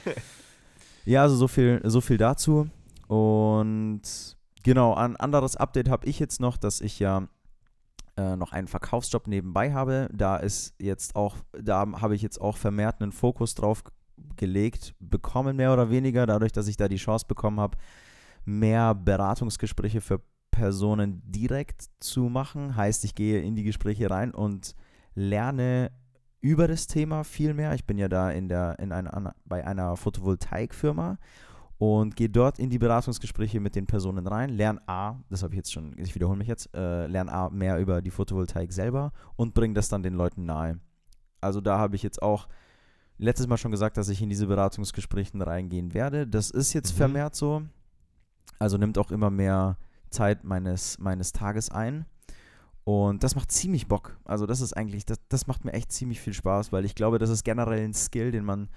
[1.05, 2.69] Ja, also so viel, so viel dazu.
[3.07, 4.03] Und
[4.65, 7.29] genau, ein anderes Update habe ich jetzt noch, dass ich ja
[8.17, 10.09] äh, noch einen Verkaufsjob nebenbei habe.
[10.13, 13.85] Da ist jetzt auch, da habe ich jetzt auch vermehrt einen Fokus drauf
[14.37, 17.79] gelegt, bekommen mehr oder weniger, dadurch, dass ich da die Chance bekommen habe,
[18.45, 22.77] mehr Beratungsgespräche für Personen direkt zu machen.
[22.77, 24.75] Heißt, ich gehe in die Gespräche rein und
[25.15, 25.91] lerne
[26.41, 27.75] über das Thema viel mehr.
[27.75, 31.19] Ich bin ja da in der, in einer, bei einer Photovoltaikfirma
[31.79, 35.59] und gehe dort in die Beratungsgespräche mit den Personen rein, lerne A, das habe ich
[35.59, 39.53] jetzt schon, ich wiederhole mich jetzt, äh, lerne A mehr über die Photovoltaik selber und
[39.53, 40.81] bringe das dann den Leuten nahe.
[41.41, 42.49] Also da habe ich jetzt auch
[43.19, 46.27] letztes Mal schon gesagt, dass ich in diese Beratungsgespräche reingehen werde.
[46.27, 46.97] Das ist jetzt Mhm.
[46.99, 47.63] vermehrt so.
[48.59, 49.77] Also nimmt auch immer mehr
[50.11, 52.07] Zeit meines, meines Tages ein.
[52.85, 54.17] Und das macht ziemlich Bock.
[54.25, 57.19] Also das ist eigentlich, das, das macht mir echt ziemlich viel Spaß, weil ich glaube,
[57.19, 58.69] das ist generell ein Skill, den man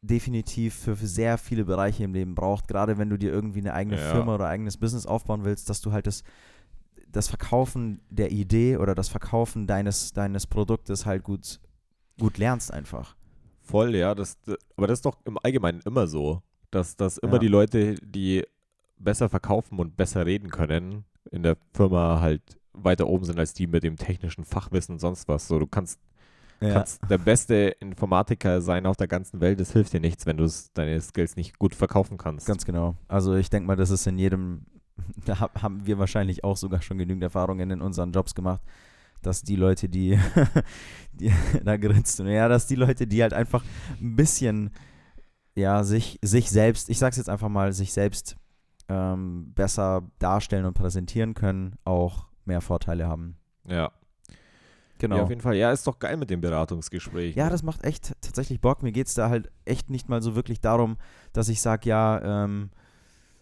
[0.00, 3.74] definitiv für, für sehr viele Bereiche im Leben braucht, gerade wenn du dir irgendwie eine
[3.74, 4.10] eigene Ja.
[4.10, 6.24] Firma oder eigenes Business aufbauen willst, dass du halt das,
[7.08, 11.60] das Verkaufen der Idee oder das Verkaufen deines, deines Produktes halt gut,
[12.18, 13.14] gut lernst einfach.
[13.62, 14.14] Voll, ja.
[14.14, 14.36] Das,
[14.76, 17.38] aber das ist doch im Allgemeinen immer so, dass, dass immer Ja.
[17.38, 18.44] die Leute, die
[18.98, 23.66] besser verkaufen und besser reden können, in der Firma halt weiter oben sind als die
[23.66, 25.46] mit dem technischen Fachwissen und sonst was.
[25.48, 26.00] So, du kannst,
[26.60, 30.44] kannst der beste Informatiker sein auf der ganzen Welt, das hilft dir nichts, wenn du
[30.44, 32.46] es- deine Skills nicht gut verkaufen kannst.
[32.46, 32.94] Ganz genau.
[33.08, 34.62] Also ich denke mal, das ist in jedem,
[35.26, 38.60] da hab- haben wir wahrscheinlich auch sogar schon genügend Erfahrungen in unseren Jobs gemacht,
[39.22, 40.18] dass die Leute, die,
[41.12, 41.32] die
[41.64, 43.64] da grinst du, ja, dass die Leute, die halt einfach
[44.00, 44.70] ein bisschen,
[45.54, 48.36] ja, sich, sich selbst, ich sag's jetzt einfach mal, sich selbst
[48.88, 53.36] ähm, besser darstellen und präsentieren können, auch mehr Vorteile haben.
[53.66, 53.92] ja.
[54.98, 55.16] Genau.
[55.16, 55.56] ja, auf jeden Fall.
[55.56, 57.34] Ja, ist doch geil mit dem Beratungsgespräch.
[57.34, 58.84] Ja, das macht echt tatsächlich Bock.
[58.84, 60.96] Mir geht es da halt echt nicht mal so wirklich darum,
[61.32, 62.70] dass ich sage, ja, ähm,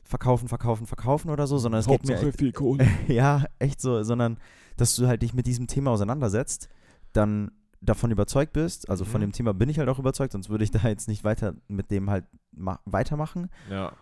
[0.02, 2.88] verkaufen, verkaufen, verkaufen oder so, sondern es geht mir echt, viel Kohle.
[3.08, 4.38] ja, echt so, sondern
[4.80, 6.68] dass du halt dich mit diesem Thema auseinandersetzt,
[7.12, 9.26] dann davon überzeugt bist, also von Mhm.
[9.26, 11.90] dem Thema bin ich halt auch überzeugt, sonst würde ich da jetzt nicht weiter mit
[11.90, 13.92] dem halt ma weitermachen Ja.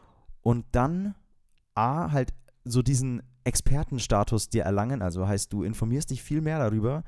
[0.42, 1.14] und dann
[1.74, 7.04] A, halt so diesen Expertenstatus dir erlangen, also heißt, du informierst dich viel mehr darüber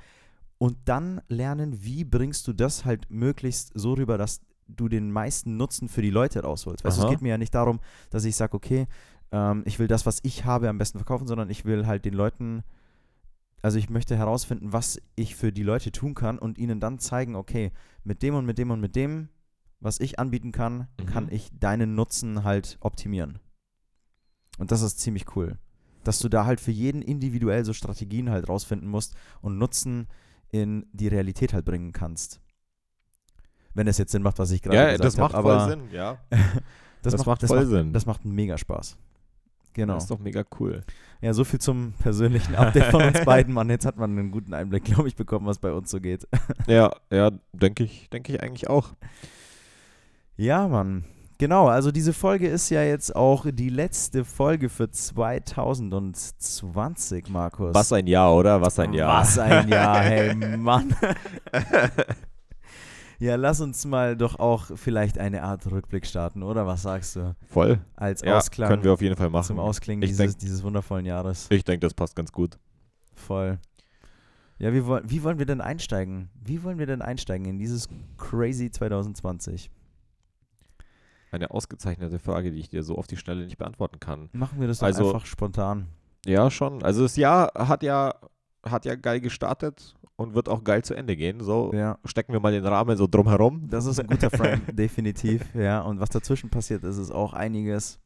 [0.58, 5.56] und dann lernen, wie bringst du das halt möglichst so rüber, dass du den meisten
[5.56, 6.84] Nutzen für die Leute rausholst.
[6.84, 7.80] Weißt du, es geht mir ja nicht darum,
[8.10, 8.86] dass ich sage, okay,
[9.32, 12.14] ähm, ich will das, was ich habe, am besten verkaufen, sondern ich will halt den
[12.14, 12.62] Leuten,
[13.62, 17.36] also ich möchte herausfinden, was ich für die Leute tun kann und ihnen dann zeigen,
[17.36, 17.72] okay,
[18.04, 19.28] mit dem und mit dem und mit dem,
[19.80, 21.06] was ich anbieten kann, Mhm.
[21.06, 23.38] kann ich deinen Nutzen halt optimieren.
[24.58, 25.58] Und das ist ziemlich cool.
[26.04, 30.06] Dass du da halt für jeden individuell so Strategien halt rausfinden musst und Nutzen
[30.50, 32.40] in die Realität halt bringen kannst.
[33.74, 35.42] Wenn es jetzt Sinn macht, was ich gerade Ja, gesagt das macht habe.
[35.48, 36.18] voll aber Sinn, ja.
[37.02, 37.92] Das, Das macht, macht das voll macht, Sinn.
[37.94, 38.98] Das macht mega Spaß.
[39.72, 39.94] Genau.
[39.94, 40.82] Das ist doch mega cool.
[41.20, 43.70] Ja, so viel zum persönlichen Update von uns beiden, Mann.
[43.70, 46.26] Jetzt hat man einen guten Einblick, glaube ich, bekommen, was bei uns so geht.
[46.66, 48.88] Ja, ja, denke ich, denke ich eigentlich auch.
[50.36, 51.04] Ja, Mann.
[51.38, 57.74] Genau, also diese Folge ist ja jetzt auch die letzte Folge für 2020, Markus.
[57.74, 58.60] Was ein Jahr, oder?
[58.60, 59.22] Was ein Jahr.
[59.22, 60.94] Was ein Jahr, hey Mann.
[63.20, 66.66] ja, lass uns mal doch auch vielleicht eine Art Rückblick starten, oder?
[66.66, 67.36] Was sagst du?
[67.46, 67.78] Voll.
[67.94, 69.46] Als Ja, Ausklang können wir auf jeden Fall machen.
[69.46, 71.46] zum Ausklingen Ich dieses, denk- dieses wundervollen Jahres.
[71.50, 72.58] Ich denke, das passt ganz gut.
[73.14, 73.58] Voll.
[74.58, 76.28] Ja, wie, woll- wie wollen wir denn einsteigen?
[76.34, 79.70] Wie wollen wir denn einsteigen in dieses crazy 2020?
[81.32, 84.28] Eine ausgezeichnete Frage, die ich dir so auf die Schnelle nicht beantworten kann.
[84.32, 85.86] Machen wir das doch Also- einfach spontan.
[86.26, 86.82] Ja, schon.
[86.82, 88.14] Also das Jahr hat ja,
[88.66, 91.40] hat ja geil gestartet und wird auch geil zu Ende gehen.
[91.40, 93.68] So Ja, stecken wir mal den Rahmen so drumherum.
[93.68, 95.42] das ist ein guter Frame, definitiv.
[95.54, 97.98] Ja, und was dazwischen passiert ist, ist auch einiges,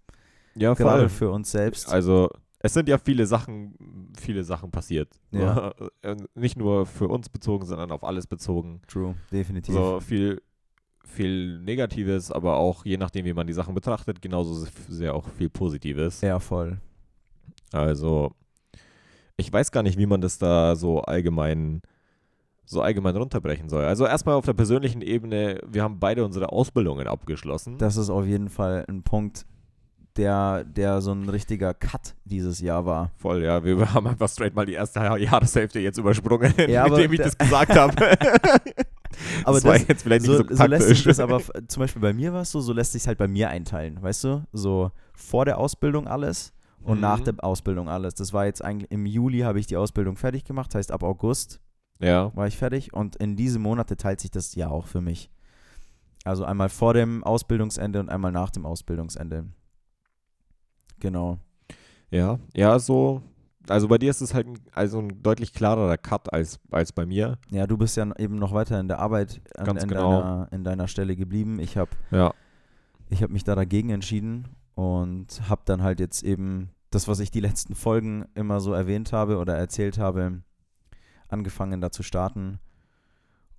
[0.54, 1.08] Ja, gerade voll.
[1.08, 1.88] für uns selbst.
[1.88, 2.28] Also
[2.60, 3.74] es sind ja viele Sachen,
[4.18, 5.08] viele Sachen passiert.
[5.32, 5.74] Ja.
[6.34, 8.80] Nicht nur für uns bezogen, sondern auf alles bezogen.
[8.88, 9.74] True, definitiv.
[9.74, 10.40] So viel,
[11.04, 15.50] viel Negatives, aber auch je nachdem, wie man die Sachen betrachtet, genauso sehr auch viel
[15.50, 16.22] Positives.
[16.22, 16.78] Ja, voll.
[17.72, 18.30] Also,
[19.36, 21.82] ich weiß gar nicht, wie man das da so allgemein,
[22.66, 23.84] so allgemein runterbrechen soll.
[23.84, 27.78] Also erstmal auf der persönlichen Ebene, wir haben beide unsere Ausbildungen abgeschlossen.
[27.78, 29.44] Das ist auf jeden Fall ein Punkt,
[30.16, 33.10] der, der so ein richtiger Cut dieses Jahr war.
[33.16, 33.64] Voll, ja.
[33.64, 37.36] Wir haben einfach straight mal die erste Jahreshälfte jetzt übersprungen, Ja, indem ich da- das
[37.38, 37.94] gesagt habe.
[39.44, 41.80] Aber das war das- jetzt vielleicht So, nicht so so lässt sich das aber, zum
[41.80, 44.44] Beispiel bei mir war es so, so lässt sich halt bei mir einteilen, weißt du?
[44.52, 47.00] So vor der Ausbildung alles und Mhm.
[47.00, 48.14] nach der Ausbildung alles.
[48.14, 51.60] Das war jetzt eigentlich, im Juli habe ich die Ausbildung fertig gemacht, heißt ab August
[52.00, 55.30] ja, war ich fertig und in diese Monate teilt sich das Jahr auch für mich.
[56.24, 59.46] Also einmal vor dem Ausbildungsende und einmal nach dem Ausbildungsende.
[61.00, 61.38] Genau.
[62.10, 63.22] ja, ja, so.
[63.68, 67.06] Also bei dir ist es halt ein, also ein deutlich klarerer Cut als, als bei
[67.06, 67.38] mir.
[67.50, 70.20] Ja, du bist ja eben noch weiter in der Arbeit an, Ganz in, genau.
[70.20, 71.58] deiner, in deiner Stelle geblieben.
[71.58, 72.34] Ich habe Ja.
[73.08, 77.30] ich habe mich da dagegen entschieden und habe dann halt jetzt eben das, was ich
[77.30, 80.42] die letzten Folgen immer so erwähnt habe oder erzählt habe,
[81.34, 82.58] angefangen da zu starten.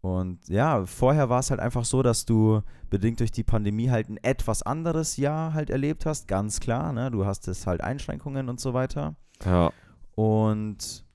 [0.01, 2.61] Und ja, vorher war es halt einfach so, dass du
[2.91, 6.93] bedingt durch die Pandemie halt ein etwas anderes Jahr halt erlebt hast, ganz klar.
[6.93, 7.09] Ne?
[7.09, 9.15] Du hast es halt Einschränkungen und so weiter.
[9.43, 9.71] Ja.
[10.13, 11.05] Und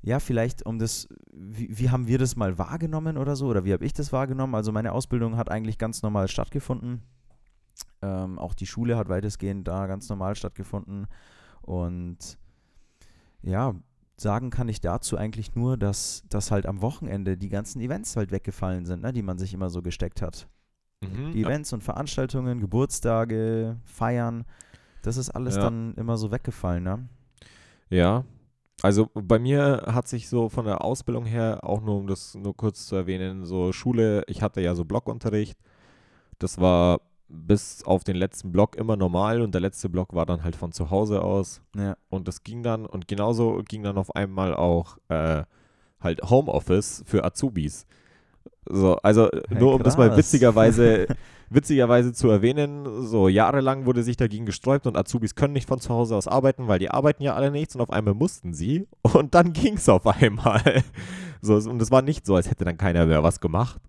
[0.00, 3.48] ja, vielleicht um das, wie, wie haben wir das mal wahrgenommen oder so?
[3.48, 4.54] Oder wie habe ich das wahrgenommen?
[4.54, 7.02] Also meine Ausbildung hat eigentlich ganz normal stattgefunden.
[8.00, 11.06] Ähm, auch die Schule hat weitestgehend da ganz normal stattgefunden.
[11.60, 12.38] Und
[13.42, 13.74] ja,
[14.20, 18.30] sagen kann ich dazu eigentlich nur, dass, dass halt am Wochenende die ganzen Events halt
[18.30, 20.48] weggefallen sind, ne, die man sich immer so gesteckt hat.
[21.00, 21.32] Mhm.
[21.32, 24.44] Die Events und Veranstaltungen, Geburtstage, Feiern,
[25.02, 25.62] das ist alles Ja.
[25.62, 27.08] dann immer so weggefallen, ne?
[27.90, 28.24] Ja.
[28.82, 32.56] Also bei mir hat sich so von der Ausbildung her, auch nur um das nur
[32.56, 35.58] kurz zu erwähnen, so Schule, ich hatte ja so Blockunterricht.
[36.38, 40.44] Das war bis auf den letzten Block immer normal und der letzte Block war dann
[40.44, 41.60] halt von zu Hause aus.
[41.76, 41.96] Ja.
[42.08, 45.42] Und das ging dann, und genauso ging dann auf einmal auch äh,
[46.00, 47.86] halt Homeoffice für Azubis.
[48.66, 50.18] So, also Ja, nur um das mal krass.
[50.18, 51.06] witzigerweise,
[51.50, 55.90] witzigerweise zu erwähnen, so jahrelang wurde sich dagegen gesträubt und Azubis können nicht von zu
[55.90, 59.34] Hause aus arbeiten, weil die arbeiten ja alle nichts und auf einmal mussten sie und
[59.34, 60.82] dann ging es auf einmal.
[61.40, 63.80] So, und es war nicht so, als hätte dann keiner mehr was gemacht,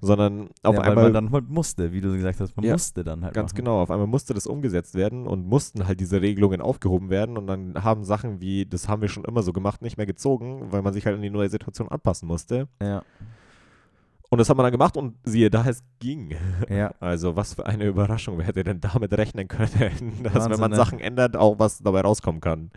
[0.00, 2.72] sondern auf ja, weil einmal man dann halt musste, wie du gesagt hast, man Ja,
[2.72, 3.56] musste dann halt Ganz machen.
[3.64, 7.46] genau, auf einmal musste das umgesetzt werden und mussten halt diese Regelungen aufgehoben werden und
[7.46, 10.82] dann haben Sachen wie, das haben wir schon immer so gemacht, nicht mehr gezogen, weil
[10.82, 12.68] man sich halt an die neue Situation anpassen musste.
[12.82, 13.02] Ja,
[14.30, 16.34] Und das haben wir dann gemacht und siehe da, es ging.
[16.68, 16.92] ja.
[17.00, 20.70] Also was für eine Überraschung, wer hätte denn damit rechnen können, dass Wahnsinn, wenn man
[20.70, 20.76] ne?
[20.76, 22.70] Sachen ändert, auch was dabei rauskommen kann.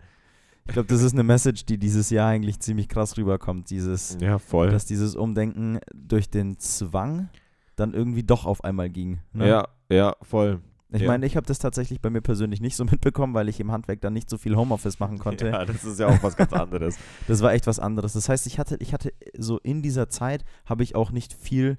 [0.66, 4.38] Ich glaube, das ist eine Message, die dieses Jahr eigentlich ziemlich krass rüberkommt, dieses, Ja,
[4.38, 4.70] voll.
[4.70, 7.28] dass dieses Umdenken durch den Zwang
[7.76, 9.18] dann irgendwie doch auf einmal ging.
[9.32, 9.48] Ne?
[9.48, 10.60] Ja, ja, voll.
[10.90, 11.08] Ich ja.
[11.08, 14.00] meine, ich habe das tatsächlich bei mir persönlich nicht so mitbekommen, weil ich im Handwerk
[14.00, 15.48] dann nicht so viel Homeoffice machen konnte.
[15.48, 16.96] Ja, das ist ja auch was ganz anderes.
[17.26, 18.12] Das war echt was anderes.
[18.14, 21.78] Das heißt, ich hatte, ich hatte so in dieser Zeit habe ich auch nicht viel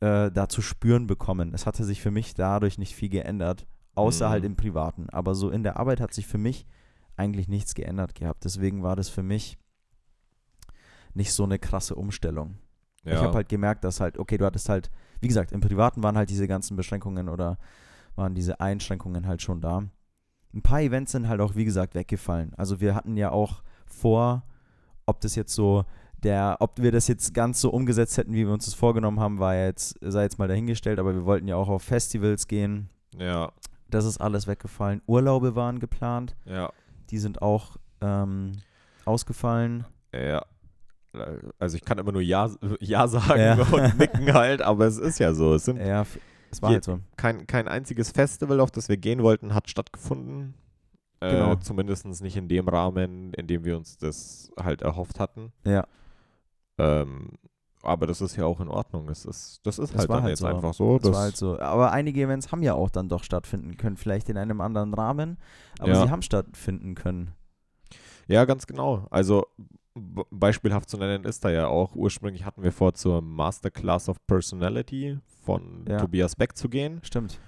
[0.00, 1.54] äh, da zu spüren bekommen.
[1.54, 4.30] Es hatte sich für mich dadurch nicht viel geändert, außer Mhm.
[4.32, 5.08] halt im Privaten.
[5.10, 6.66] Aber so in der Arbeit hat sich für mich
[7.16, 8.44] eigentlich nichts geändert gehabt.
[8.44, 9.58] Deswegen war das für mich
[11.14, 12.58] nicht so eine krasse Umstellung.
[13.04, 13.14] Ja.
[13.14, 16.16] Ich habe halt gemerkt, dass halt, okay, du hattest halt, wie gesagt, im Privaten waren
[16.16, 17.58] halt diese ganzen Beschränkungen oder
[18.16, 19.84] waren diese Einschränkungen halt schon da.
[20.52, 22.52] Ein paar Events sind halt auch, wie gesagt, weggefallen.
[22.56, 24.42] Also wir hatten ja auch vor,
[25.06, 25.84] ob das jetzt so
[26.22, 29.38] der, ob wir das jetzt ganz so umgesetzt hätten, wie wir uns das vorgenommen haben,
[29.38, 32.88] war jetzt, sei jetzt mal dahingestellt, aber wir wollten ja auch auf Festivals gehen.
[33.16, 33.52] ja,
[33.90, 35.02] Das ist alles weggefallen.
[35.06, 36.72] Urlaube waren geplant, ja,
[37.10, 38.52] die sind auch ähm,
[39.04, 39.84] ausgefallen.
[40.12, 40.44] ja.
[41.58, 43.54] Also ich kann immer nur Ja, ja sagen Ja.
[43.72, 45.54] und nicken halt, aber es ist ja so.
[45.54, 46.04] Es sind Ja,
[46.50, 47.00] es war Je- halt so.
[47.16, 50.52] kein, kein einziges Festival, auf das wir gehen wollten, hat stattgefunden.
[51.20, 51.52] Genau.
[51.54, 55.52] Äh, Zumindest nicht in dem Rahmen, in dem wir uns das halt erhofft hatten.
[55.64, 55.86] Ja.
[56.76, 57.30] Ähm,
[57.86, 59.08] aber das ist ja auch in Ordnung.
[59.08, 60.46] Es ist, das ist Das halt dann halt jetzt so.
[60.46, 60.98] einfach so.
[60.98, 61.58] Das Das war halt so.
[61.58, 65.38] Aber einige Events haben ja auch dann doch stattfinden können, vielleicht in einem anderen Rahmen,
[65.78, 66.02] aber Ja.
[66.02, 67.32] sie haben stattfinden können.
[68.28, 69.06] Ja, ganz genau.
[69.10, 69.46] Also
[70.30, 75.18] beispielhaft zu nennen ist da ja auch, ursprünglich hatten wir vor, zur Masterclass of Personality
[75.44, 75.98] von Ja.
[75.98, 77.00] Tobias Beck zu gehen.
[77.02, 77.38] Stimmt.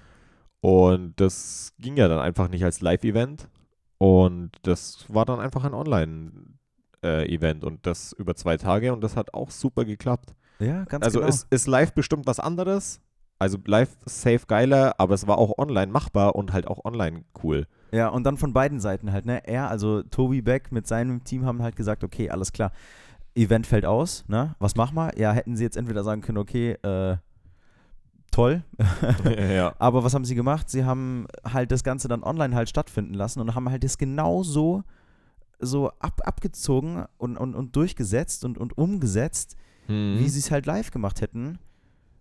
[0.61, 3.49] Und das ging ja dann einfach nicht als Live-Event.
[3.97, 5.73] Und das war dann einfach ein
[7.03, 10.33] Online-Event und das über zwei Tage und das hat auch super geklappt.
[10.59, 11.29] Ja, ganz also genau.
[11.29, 13.01] ist, ist live bestimmt was anderes.
[13.37, 17.67] Also live safe geiler, aber es war auch online machbar und halt auch online cool.
[17.93, 19.47] ja, und dann von beiden Seiten halt, ne?
[19.47, 22.73] Er, also Tobi Beck mit seinem Team haben halt gesagt, okay, alles klar,
[23.35, 24.55] Event fällt aus, ne?
[24.59, 25.17] Was machen wir?
[25.17, 27.15] Ja, hätten sie jetzt entweder sagen können, okay, äh,
[28.29, 28.63] toll.
[29.55, 29.73] ja.
[29.79, 30.69] Aber was haben sie gemacht?
[30.69, 34.43] Sie haben halt das Ganze dann online halt stattfinden lassen und haben halt das genau
[34.43, 34.83] so,
[35.59, 39.55] so ab, abgezogen und, und, und durchgesetzt und, und umgesetzt,
[39.87, 40.19] Mhm.
[40.19, 41.57] wie sie es halt live gemacht hätten.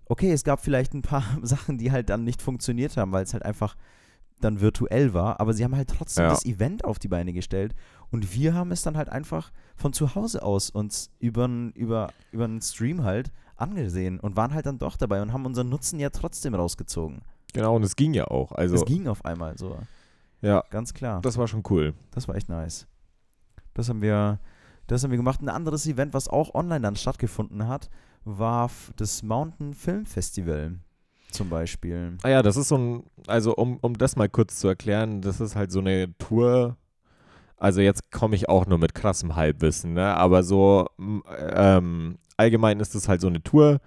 [0.07, 3.35] Okay, es gab vielleicht ein paar Sachen, die halt dann nicht funktioniert haben, weil es
[3.35, 3.77] halt einfach
[4.40, 6.31] dann virtuell war, aber sie haben halt trotzdem Ja.
[6.31, 7.74] das Event auf die Beine gestellt
[8.11, 12.44] und wir haben es dann halt einfach von zu Hause aus uns über über über
[12.44, 16.09] einen Stream halt angesehen und waren halt dann doch dabei und haben unseren Nutzen ja
[16.11, 17.20] trotzdem rausgezogen.
[17.53, 18.53] Genau, und es ging ja auch.
[18.53, 19.77] Also, Es ging auf einmal so,
[20.40, 21.20] ja, ganz klar.
[21.20, 21.94] das war schon cool.
[22.12, 22.87] Das war echt nice.
[23.79, 24.41] Das haben wir,
[24.88, 25.41] das haben wir gemacht.
[25.41, 27.91] Ein anderes Event, was auch online dann stattgefunden hat,
[28.25, 30.81] war das Mountain Film Festival
[31.31, 32.17] zum Beispiel.
[32.25, 35.41] Ah ja, das ist so ein, also um, um das mal kurz zu erklären, das
[35.41, 36.77] ist halt so eine Tour.
[37.57, 40.17] Also jetzt komme ich auch nur mit krassem Halbwissen, ne?
[40.17, 43.79] Aber so ähm, allgemein ist es halt so eine Tour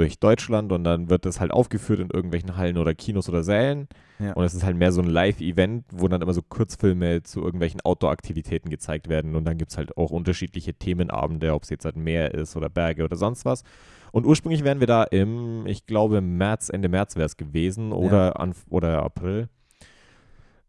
[0.00, 3.86] durch Deutschland und dann wird das halt aufgeführt in irgendwelchen Hallen oder Kinos oder Sälen.
[4.18, 4.32] Ja.
[4.32, 7.82] Und es ist halt mehr so ein Live-Event, wo dann immer so Kurzfilme zu irgendwelchen
[7.82, 9.36] Outdoor-Aktivitäten gezeigt werden.
[9.36, 12.70] Und dann gibt es halt auch unterschiedliche Themenabende, ob es jetzt halt Meer ist oder
[12.70, 13.62] Berge oder sonst was.
[14.10, 18.40] Und ursprünglich wären wir da im, ich glaube, März, Ende März wäre es gewesen oder,
[18.40, 19.48] Anf oder April.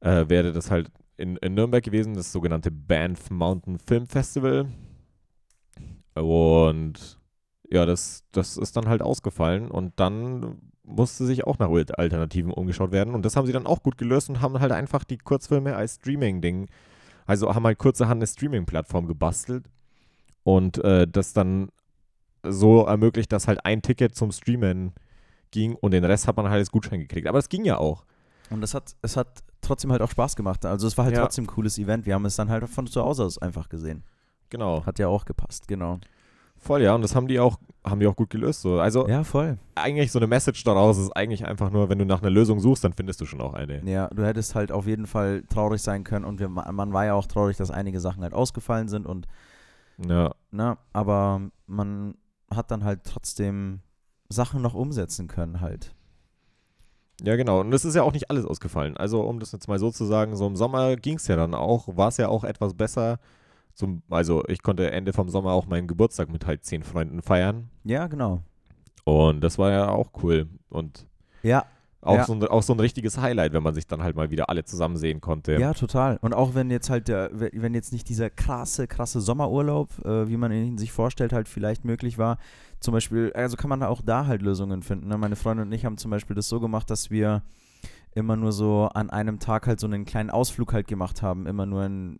[0.02, 4.68] Äh, wäre das halt in, in Nürnberg gewesen, das sogenannte Banff Mountain Film Festival.
[6.16, 7.21] Und
[7.72, 12.92] ja, das, das ist dann halt ausgefallen und dann musste sich auch nach Alternativen umgeschaut
[12.92, 13.14] werden.
[13.14, 15.96] Und das haben sie dann auch gut gelöst und haben halt einfach die Kurzfilme als
[15.96, 16.68] Streaming-Ding,
[17.26, 19.66] also haben halt kurzerhand eine Streaming-Plattform gebastelt
[20.44, 21.70] und äh, das dann
[22.44, 24.94] so ermöglicht, dass halt ein Ticket zum Streamen
[25.52, 27.28] ging und den Rest hat man halt als Gutschein gekriegt.
[27.28, 28.06] Aber das ging ja auch.
[28.50, 30.66] Und es hat, es hat trotzdem halt auch Spaß gemacht.
[30.66, 31.22] Also es war halt Ja.
[31.22, 32.06] trotzdem ein cooles Event.
[32.06, 34.04] Wir haben es dann halt von zu Hause aus einfach gesehen.
[34.50, 34.86] Genau.
[34.86, 36.00] Hat ja auch gepasst, genau.
[36.62, 36.96] Voll, ja.
[36.96, 38.62] Und das haben die auch, haben die auch gut gelöst.
[38.62, 38.80] So.
[38.80, 39.58] Also Ja, voll.
[39.76, 42.84] eigentlich so eine Message daraus ist eigentlich einfach nur, wenn du nach einer Lösung suchst,
[42.84, 43.84] dann findest du schon auch eine.
[43.90, 47.16] Ja, du hättest halt auf jeden Fall traurig sein können und wir, man war ja
[47.16, 49.28] auch traurig, dass einige Sachen halt ausgefallen sind und
[49.98, 50.32] Ja.
[50.52, 52.14] ne, aber man
[52.54, 53.80] hat dann halt trotzdem
[54.30, 55.94] Sachen noch umsetzen können halt.
[57.24, 57.60] Ja, genau.
[57.62, 58.98] Und es ist ja auch nicht alles ausgefallen.
[58.98, 61.54] Also, um das jetzt mal so zu sagen, so im Sommer ging es ja dann
[61.54, 63.20] auch, war es ja auch etwas besser.
[63.74, 67.70] Zum, also, ich konnte Ende vom Sommer auch meinen Geburtstag mit halt zehn Freunden feiern.
[67.84, 68.42] Ja, genau.
[69.04, 70.48] Und das war ja auch cool.
[70.70, 71.08] Und
[71.44, 71.66] Ja,
[72.02, 72.24] auch, Ja.
[72.26, 74.64] so ein, auch so ein richtiges Highlight, wenn man sich dann halt mal wieder alle
[74.64, 75.54] zusammen sehen konnte.
[75.54, 76.18] ja, total.
[76.22, 80.38] Und auch wenn jetzt halt der, wenn jetzt nicht dieser krasse, krasse Sommerurlaub, äh, wie
[80.38, 82.38] man ihn sich vorstellt, halt vielleicht möglich war,
[82.80, 85.08] zum Beispiel, also kann man auch da halt Lösungen finden.
[85.08, 85.18] Ne?
[85.18, 87.44] Meine Freundin und ich haben zum Beispiel das so gemacht, dass wir
[88.14, 91.66] immer nur so an einem Tag halt so einen kleinen Ausflug halt gemacht haben, immer
[91.66, 92.20] nur in,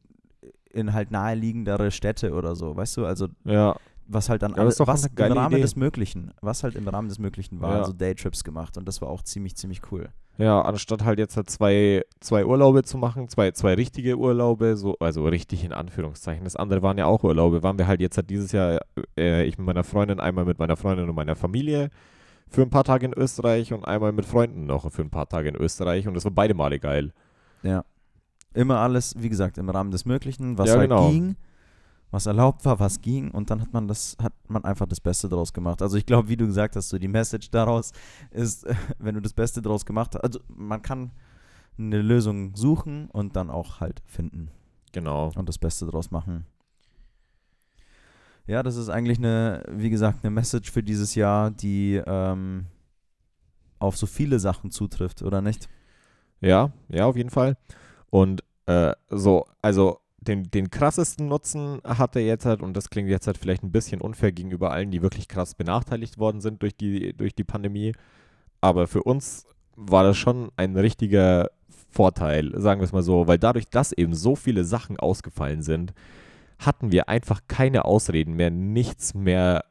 [0.74, 3.06] in halt naheliegendere Städte oder so, weißt du?
[3.06, 3.76] Also Ja,
[4.08, 5.62] was halt dann Ja, doch was im Rahmen Idee.
[5.62, 7.78] des Möglichen, was halt im Rahmen des Möglichen war, Ja.
[7.80, 10.10] also Daytrips gemacht und das war auch ziemlich, ziemlich cool.
[10.38, 14.98] ja, anstatt halt jetzt halt zwei, zwei Urlaube zu machen, zwei, zwei richtige Urlaube, so,
[15.00, 16.44] also richtig in Anführungszeichen.
[16.44, 18.80] Das andere waren ja auch Urlaube, waren wir halt jetzt halt dieses Jahr,
[19.18, 21.90] äh, ich mit meiner Freundin, einmal mit meiner Freundin und meiner Familie
[22.50, 25.48] für ein paar Tage in Österreich und einmal mit Freunden noch für ein paar Tage
[25.50, 27.14] in Österreich und das war beide Male geil.
[27.64, 27.84] Ja.
[28.54, 31.10] Immer alles, wie gesagt, im Rahmen des Möglichen, was Ja, halt genau.
[31.10, 31.36] ging,
[32.12, 35.30] was erlaubt war, was ging und dann hat man das, hat man einfach das Beste
[35.30, 35.82] draus gemacht.
[35.82, 37.92] Also ich glaube, wie du gesagt hast, so die Message daraus
[38.32, 38.66] ist,
[39.00, 41.12] wenn du das Beste draus gemacht hast, also man kann
[41.78, 44.52] eine Lösung suchen und dann auch halt finden
[44.92, 45.32] Genau.
[45.36, 46.46] und das Beste draus machen.
[48.48, 52.66] Ja, das ist eigentlich eine, wie gesagt, eine Message für dieses Jahr, die ähm,
[53.80, 55.70] auf so viele Sachen zutrifft, oder nicht?
[56.42, 57.56] Ja, ja, auf jeden Fall.
[58.12, 63.26] Und äh, so, also den, den krassesten Nutzen hatte jetzt halt, und das klingt jetzt
[63.26, 67.14] halt vielleicht ein bisschen unfair gegenüber allen, die wirklich krass benachteiligt worden sind durch die,
[67.14, 67.94] durch die Pandemie.
[68.60, 69.46] Aber für uns
[69.76, 71.50] war das schon ein richtiger
[71.90, 75.94] Vorteil, sagen wir es mal so, weil dadurch, dass eben so viele Sachen ausgefallen sind,
[76.60, 79.66] hatten wir einfach keine Ausreden mehr, nichts mehr,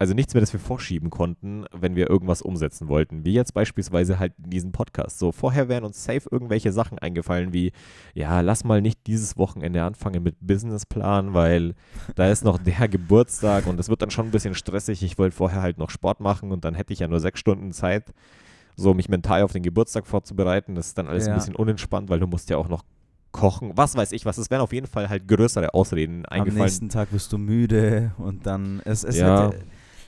[0.00, 3.24] also nichts mehr, das wir vorschieben konnten, wenn wir irgendwas umsetzen wollten.
[3.24, 5.18] Wie jetzt beispielsweise halt diesen Podcast.
[5.18, 7.72] So, vorher wären uns safe irgendwelche Sachen eingefallen, wie,
[8.14, 11.74] ja, lass mal nicht dieses Wochenende anfangen mit Businessplan, weil
[12.14, 15.02] da ist noch der Geburtstag und es wird dann schon ein bisschen stressig.
[15.02, 17.72] Ich wollte vorher halt noch Sport machen und dann hätte ich ja nur sechs Stunden
[17.72, 18.14] Zeit,
[18.76, 20.76] so mich mental auf den Geburtstag vorzubereiten.
[20.76, 21.32] Das ist dann alles Ja.
[21.32, 22.84] ein bisschen unentspannt, weil du musst ja auch noch
[23.32, 24.38] kochen, was weiß ich was.
[24.38, 26.62] Es wären auf jeden Fall halt größere Ausreden Am eingefallen.
[26.64, 29.46] nächsten Tag wirst du müde und dann es, es Ja.
[29.50, 29.58] hätte,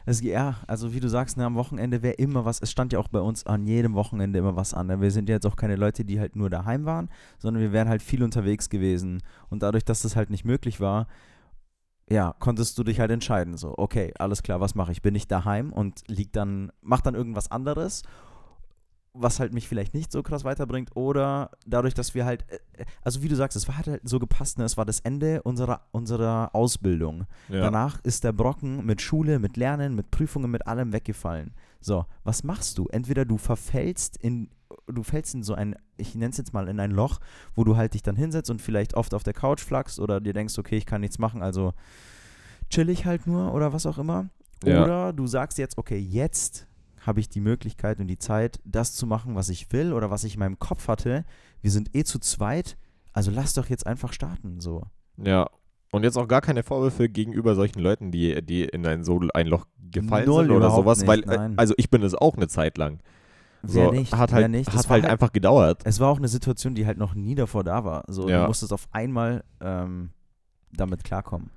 [0.06, 2.98] es, ja, also wie du sagst, ne, am Wochenende wäre immer was, es stand ja
[2.98, 4.86] auch bei uns an jedem Wochenende immer was an.
[4.86, 5.00] Ne?
[5.00, 7.88] Wir sind ja jetzt auch keine Leute, die halt nur daheim waren, sondern wir wären
[7.88, 9.22] halt viel unterwegs gewesen.
[9.48, 11.06] Und dadurch, dass das halt nicht möglich war,
[12.08, 13.56] ja, konntest du dich halt entscheiden.
[13.56, 15.02] So, okay, alles klar, was mache ich?
[15.02, 18.02] Bin ich daheim und lieg dann, mach dann irgendwas anderes,
[19.12, 23.22] was halt mich vielleicht nicht so krass weiterbringt, oder dadurch, dass wir halt, äh, also
[23.22, 24.64] wie du sagst, es war halt so gepasst, ne?
[24.64, 27.26] es war das Ende unserer, unserer Ausbildung.
[27.48, 27.60] Ja.
[27.60, 31.54] Danach ist der Brocken mit Schule, mit Lernen, mit Prüfungen, mit allem weggefallen.
[31.80, 32.86] So, was machst du?
[32.88, 34.50] Entweder du verfällst in,
[34.86, 37.18] du fällst in so ein, ich nenne es jetzt mal in ein Loch,
[37.54, 40.32] wo du halt dich dann hinsetzt und vielleicht oft auf der Couch flackst oder dir
[40.32, 41.72] denkst, okay, ich kann nichts machen, also
[42.68, 44.28] chill ich halt nur oder was auch immer.
[44.64, 44.84] Ja.
[44.84, 46.66] Oder du sagst jetzt, okay, jetzt
[47.00, 50.24] habe ich die Möglichkeit und die Zeit, das zu machen, was ich will oder was
[50.24, 51.24] ich in meinem Kopf hatte.
[51.62, 52.76] Wir sind eh zu zweit,
[53.12, 54.84] also lass doch jetzt einfach starten, so.
[55.16, 55.48] Ja.
[55.92, 59.46] Und jetzt auch gar keine Vorwürfe gegenüber solchen Leuten, die, die in ein so ein
[59.48, 61.54] Loch gefallen Null sind oder sowas, nicht, weil, äh, nein.
[61.58, 63.00] also ich bin es auch eine Zeit lang.
[63.62, 64.68] So, Wer nicht, hat halt, nicht.
[64.68, 65.82] Es hat war halt einfach gedauert.
[65.84, 68.04] Es war auch eine Situation, die halt noch nie davor da war.
[68.06, 68.42] So, Ja.
[68.42, 70.10] du musstest auf einmal ähm,
[70.72, 71.50] damit klarkommen.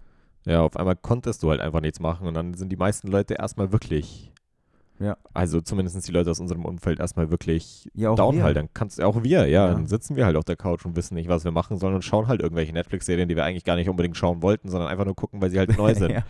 [0.45, 3.35] Ja, auf einmal konntest du halt einfach nichts machen und dann sind die meisten Leute
[3.35, 4.32] erstmal wirklich,
[4.99, 5.17] Ja.
[5.33, 8.43] also zumindest die Leute aus unserem Umfeld erstmal wirklich Ja, down wir.
[8.43, 8.55] halt.
[8.57, 9.73] Dann kannst du auch wir, ja, Ja.
[9.73, 12.03] dann sitzen wir halt auf der Couch und wissen nicht, was wir machen sollen und
[12.03, 15.15] schauen halt irgendwelche Netflix-Serien, die wir eigentlich gar nicht unbedingt schauen wollten, sondern einfach nur
[15.15, 16.11] gucken, weil sie halt neu sind.
[16.11, 16.23] ja.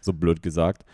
[0.00, 0.84] so blöd gesagt.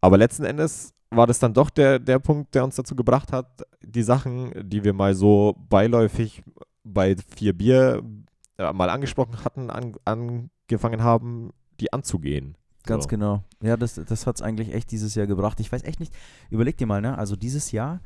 [0.00, 3.62] Aber letzten Endes war das dann doch der, der Punkt, der uns dazu gebracht hat,
[3.82, 6.42] die Sachen, die wir mal so beiläufig
[6.84, 8.02] bei vier Bier
[8.58, 11.50] äh, mal angesprochen hatten, an, angefangen haben,
[11.80, 12.56] die anzugehen.
[12.86, 13.08] Ganz So.
[13.08, 13.44] genau.
[13.62, 15.60] Ja, das, das hat es eigentlich echt dieses Jahr gebracht.
[15.60, 16.14] Ich weiß echt nicht,
[16.50, 17.18] überleg dir mal, ne?
[17.18, 18.00] Also dieses Jahr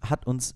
[0.00, 0.54] hat uns,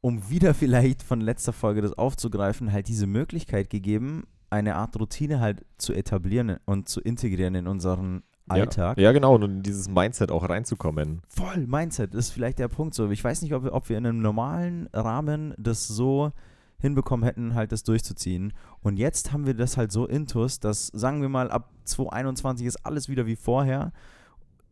[0.00, 5.40] um wieder vielleicht von letzter Folge das aufzugreifen, halt diese Möglichkeit gegeben, eine Art Routine
[5.40, 8.96] halt zu etablieren und zu integrieren in unseren Alltag.
[8.96, 11.20] Ja, ja, genau, und in dieses Mindset auch reinzukommen.
[11.28, 13.10] Voll, Mindset ist vielleicht der Punkt so.
[13.10, 16.32] Ich weiß nicht, ob, ob wir in einem normalen Rahmen das so
[16.80, 18.52] hinbekommen hätten, halt das durchzuziehen.
[18.80, 22.86] Und jetzt haben wir das halt so intus, dass, sagen wir mal, ab 2021 ist
[22.86, 23.92] alles wieder wie vorher.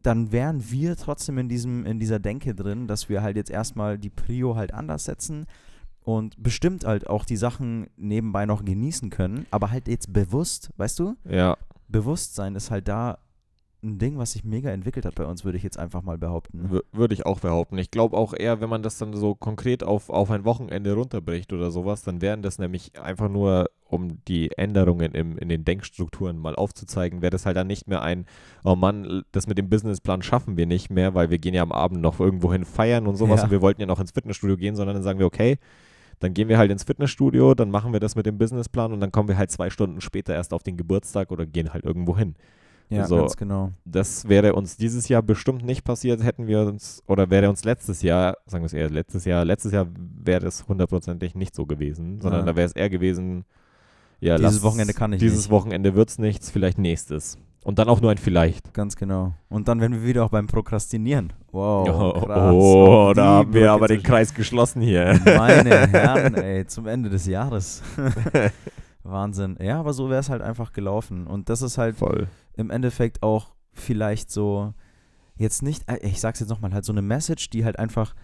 [0.02, 3.98] Dann wären wir trotzdem in, diesem, in dieser Denke drin, dass wir halt jetzt erstmal
[3.98, 5.46] die Prio halt anders setzen
[6.07, 11.00] und bestimmt halt auch die Sachen nebenbei noch genießen können, aber halt jetzt bewusst, weißt
[11.00, 11.16] du?
[11.24, 11.57] Ja.
[11.88, 13.18] Bewusstsein ist halt da
[13.83, 16.70] ein Ding, was sich mega entwickelt hat bei uns, würde ich jetzt einfach mal behaupten.
[16.72, 17.79] W würde ich auch behaupten.
[17.79, 21.53] Ich glaube auch eher, wenn man das dann so konkret auf, auf ein Wochenende runterbricht
[21.53, 26.39] oder sowas, dann wären das nämlich einfach nur, um die Änderungen im, in den Denkstrukturen
[26.39, 28.27] mal aufzuzeigen, wäre das halt dann nicht mehr ein,
[28.64, 31.70] oh Mann, das mit dem Businessplan schaffen wir nicht mehr, weil wir gehen ja am
[31.70, 33.45] Abend noch irgendwo hin feiern und sowas Ja.
[33.45, 35.59] und wir wollten ja noch ins Fitnessstudio gehen, sondern dann sagen wir, okay,
[36.18, 39.12] dann gehen wir halt ins Fitnessstudio, dann machen wir das mit dem Businessplan und dann
[39.12, 42.35] kommen wir halt zwei Stunden später erst auf den Geburtstag oder gehen halt irgendwo hin.
[42.89, 43.16] Ja, so.
[43.16, 43.72] ganz genau.
[43.84, 48.03] Das wäre uns dieses Jahr bestimmt nicht passiert, hätten wir uns, oder wäre uns letztes
[48.03, 49.87] Jahr, sagen wir es eher, letztes Jahr, letztes Jahr
[50.22, 52.47] wäre es hundertprozentig nicht so gewesen, sondern Ja.
[52.53, 53.45] da wäre es eher gewesen,
[54.20, 55.51] ja, Dieses lass- Wochenende kann ich Dieses nicht.
[55.51, 57.37] Wochenende wird es nichts, vielleicht nächstes.
[57.64, 58.72] Und dann auch nur ein Vielleicht.
[58.74, 59.34] Ganz genau.
[59.49, 61.32] Und dann werden wir wieder auch beim Prokrastinieren.
[61.51, 61.89] Wow.
[61.89, 62.53] oh, krass.
[62.55, 65.18] oh, Auf da haben wir aber den Kreis geschlossen hier.
[65.24, 67.82] Meine Herren, ey, zum Ende des Jahres.
[69.09, 69.57] Wahnsinn.
[69.61, 71.26] Ja, aber so wäre es halt einfach gelaufen.
[71.26, 72.28] Und das ist halt Voll.
[72.54, 74.74] im Endeffekt auch vielleicht so,
[75.36, 78.14] jetzt nicht, äh, ich sag's jetzt nochmal, halt so eine Message, die halt einfach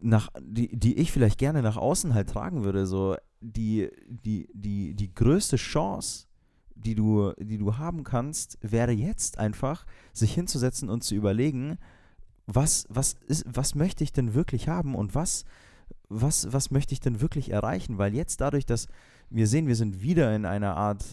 [0.00, 4.94] nach, die, die ich vielleicht gerne nach außen halt tragen würde, so die, die, die,
[4.94, 6.26] die größte Chance,
[6.74, 11.78] die du, die du haben kannst, wäre jetzt einfach, sich hinzusetzen und zu überlegen,
[12.46, 15.44] was, was, ist, was möchte ich denn wirklich haben und was,
[16.08, 17.98] was, was möchte ich denn wirklich erreichen?
[17.98, 18.88] Weil jetzt dadurch, dass
[19.30, 21.04] wir sehen, wir sind wieder in einer Art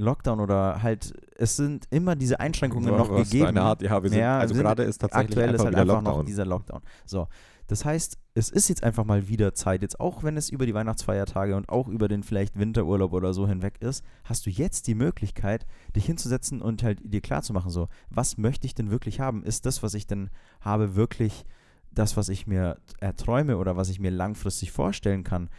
[0.00, 3.46] Lockdown oder halt, es sind immer diese Einschränkungen noch gegeben.
[3.48, 5.64] Eine Art, ja, wir sind, Ja, also wir sind- gerade ist tatsächlich Aktuell einfach ist
[5.66, 6.18] halt einfach Lockdown.
[6.18, 6.80] noch dieser Lockdown.
[7.04, 7.26] So,
[7.66, 10.72] das heißt, es ist jetzt einfach mal wieder Zeit, jetzt auch wenn es über die
[10.74, 14.94] Weihnachtsfeiertage und auch über den vielleicht Winterurlaub oder so hinweg ist, hast du jetzt die
[14.94, 15.66] Möglichkeit,
[15.96, 19.42] dich hinzusetzen und halt dir klarzumachen, so, was möchte ich denn wirklich haben?
[19.42, 20.30] Ist das, was ich denn
[20.60, 21.44] habe, wirklich
[21.90, 25.50] das, was ich mir erträume oder was ich mir langfristig vorstellen kann?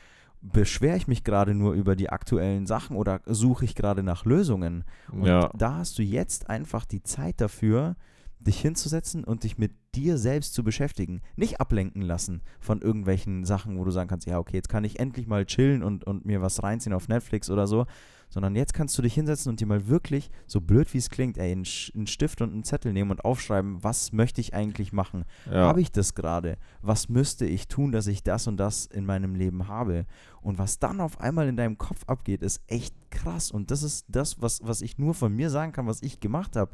[0.42, 4.86] Beschwere ich mich gerade nur über die aktuellen Sachen oder suche ich gerade nach Lösungen?
[5.12, 5.50] Und Ja.
[5.58, 7.96] da hast du jetzt einfach die Zeit dafür,
[8.40, 11.22] dich hinzusetzen und dich mit dir selbst zu beschäftigen.
[11.36, 14.98] Nicht ablenken lassen von irgendwelchen Sachen, wo du sagen kannst, ja, okay, jetzt kann ich
[15.00, 17.86] endlich mal chillen und, und mir was reinziehen auf Netflix oder so,
[18.30, 21.38] sondern jetzt kannst du dich hinsetzen und dir mal wirklich, so blöd wie es klingt,
[21.38, 21.66] ey, einen,
[21.96, 25.26] einen Stift und einen Zettel nehmen und aufschreiben, was möchte ich eigentlich machen?
[25.46, 25.68] Ja.
[25.68, 26.58] Habe ich das gerade?
[26.82, 30.06] Was müsste ich tun, dass ich das und das in meinem Leben habe?
[30.42, 33.52] Und was dann auf einmal in deinem Kopf abgeht, ist echt krass.
[33.52, 36.56] Und das ist das, was, was ich nur von mir sagen kann, was ich gemacht
[36.56, 36.72] habe.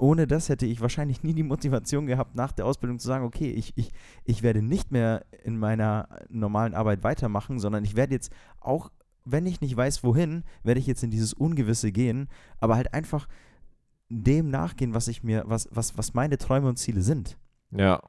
[0.00, 3.50] Ohne das hätte ich wahrscheinlich nie die Motivation gehabt, nach der Ausbildung zu sagen, okay,
[3.50, 3.92] ich, ich,
[4.24, 8.90] ich werde nicht mehr in meiner normalen Arbeit weitermachen, sondern ich werde jetzt auch,
[9.24, 13.28] wenn ich nicht weiß, wohin, werde ich jetzt in dieses Ungewisse gehen, aber halt einfach
[14.08, 17.38] dem nachgehen, was ich mir, was, was, was meine Träume und Ziele sind.
[17.70, 18.02] ja.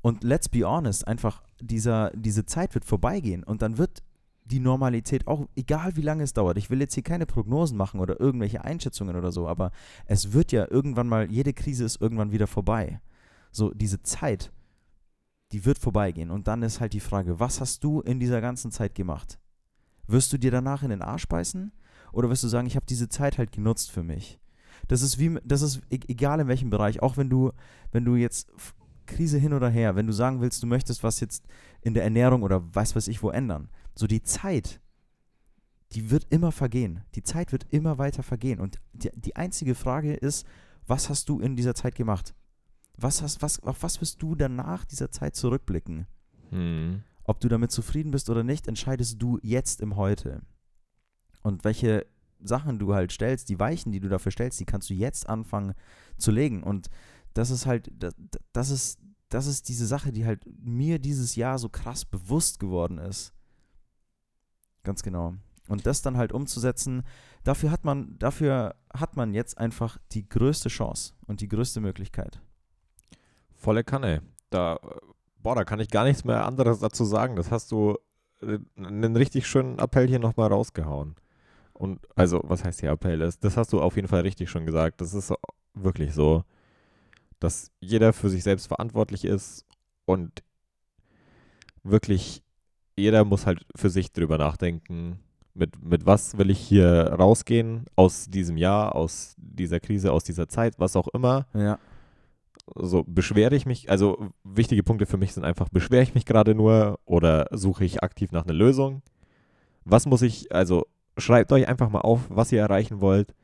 [0.00, 4.02] Und let's be honest, einfach dieser, diese Zeit wird vorbeigehen und dann wird
[4.44, 8.00] die Normalität auch, egal wie lange es dauert, ich will jetzt hier keine Prognosen machen
[8.00, 9.72] oder irgendwelche Einschätzungen oder so, aber
[10.04, 13.00] es wird ja irgendwann mal, jede Krise ist irgendwann wieder vorbei.
[13.50, 14.52] So, diese Zeit,
[15.52, 18.70] die wird vorbeigehen und dann ist halt die Frage, was hast du in dieser ganzen
[18.70, 19.38] Zeit gemacht?
[20.06, 21.72] Wirst du dir danach in den Arsch beißen
[22.12, 24.38] oder wirst du sagen, ich habe diese Zeit halt genutzt für mich?
[24.88, 27.52] Das ist wie, das ist e- egal in welchem Bereich, auch wenn du,
[27.92, 28.52] wenn du jetzt
[29.06, 31.46] Krise hin oder her, wenn du sagen willst, du möchtest was jetzt
[31.82, 34.80] in der Ernährung oder weiß weiß ich wo ändern, so die Zeit,
[35.92, 37.02] die wird immer vergehen.
[37.14, 38.60] Die Zeit wird immer weiter vergehen.
[38.60, 40.46] Und die, die einzige Frage ist,
[40.86, 42.34] was hast du in dieser Zeit gemacht?
[42.96, 46.06] Was hast, was, auf was wirst du danach dieser Zeit zurückblicken?
[46.50, 47.02] Hm.
[47.24, 50.42] Ob du damit zufrieden bist oder nicht, entscheidest du jetzt im Heute.
[51.42, 52.06] Und welche
[52.40, 55.74] Sachen du halt stellst, die Weichen, die du dafür stellst, die kannst du jetzt anfangen
[56.18, 56.62] zu legen.
[56.62, 56.90] Und
[57.32, 57.90] das ist halt,
[58.52, 59.00] das, ist,
[59.30, 63.32] das ist diese Sache, die halt mir dieses Jahr so krass bewusst geworden ist.
[64.82, 65.34] Ganz genau.
[65.68, 67.04] Und das dann halt umzusetzen,
[67.42, 72.42] dafür hat man, dafür hat man jetzt einfach die größte Chance und die größte Möglichkeit.
[73.54, 74.22] Volle Kanne.
[74.50, 74.78] Da,
[75.44, 77.36] boah, da kann ich gar nichts mehr anderes dazu sagen.
[77.36, 77.96] Das hast du
[78.42, 81.14] äh, einen richtig schönen Appell hier nochmal rausgehauen.
[81.72, 83.18] Und also, was heißt hier Appell?
[83.18, 85.00] Das, das hast du auf jeden Fall richtig schon gesagt.
[85.00, 85.32] Das ist
[85.74, 86.42] wirklich so,
[87.38, 89.64] dass jeder für sich selbst verantwortlich ist
[90.06, 90.42] und
[91.82, 92.42] wirklich
[92.96, 95.18] jeder muss halt für sich drüber nachdenken,
[95.52, 100.48] Mit, mit was will ich hier rausgehen aus diesem Jahr, aus dieser Krise, aus dieser
[100.48, 101.46] Zeit, was auch immer.
[101.54, 101.78] Ja.
[102.74, 106.54] So beschwere ich mich, also wichtige Punkte für mich sind einfach, beschwere ich mich gerade
[106.54, 109.02] nur oder suche ich aktiv nach einer Lösung?
[109.84, 110.86] Was muss ich, also
[111.18, 113.34] schreibt euch einfach mal auf, was ihr erreichen wollt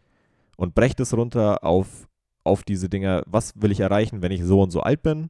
[0.57, 2.09] und brecht es runter auf,
[2.45, 5.29] auf diese Dinge, was will ich erreichen, wenn ich so und so alt bin?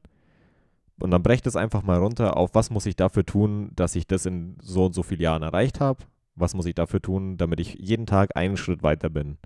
[0.99, 4.07] Und dann brecht es einfach mal runter auf, was muss ich dafür tun, dass ich
[4.07, 6.03] das in so und so vielen Jahren erreicht habe?
[6.35, 9.37] Was muss ich dafür tun, damit ich jeden Tag einen Schritt weiter bin?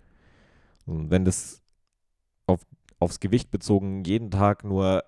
[0.85, 1.61] Und wenn das
[2.45, 2.61] auf,
[2.99, 5.03] aufs Gewicht bezogen jeden Tag nur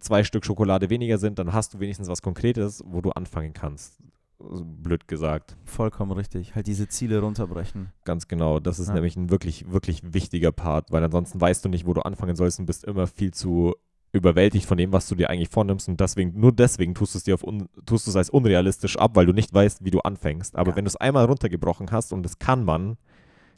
[0.00, 3.98] zwei Stück Schokolade weniger sind, dann hast du wenigstens was Konkretes, wo du anfangen kannst.
[4.38, 5.56] Blöd gesagt.
[5.64, 6.54] Vollkommen richtig.
[6.54, 7.92] Halt diese Ziele runterbrechen.
[8.04, 8.60] Ganz genau.
[8.60, 8.94] Das ist Ja.
[8.94, 12.58] nämlich ein wirklich, wirklich wichtiger Part, weil ansonsten weißt du nicht, wo du anfangen sollst
[12.58, 13.74] und bist immer viel zu
[14.12, 17.24] überwältigt von dem, was du dir eigentlich vornimmst und deswegen, nur deswegen tust du es
[17.24, 20.00] dir auf un, tust du es als unrealistisch ab, weil du nicht weißt, wie du
[20.00, 20.54] anfängst.
[20.56, 20.76] Aber Ja.
[20.76, 22.96] wenn du es einmal runtergebrochen hast und das kann man,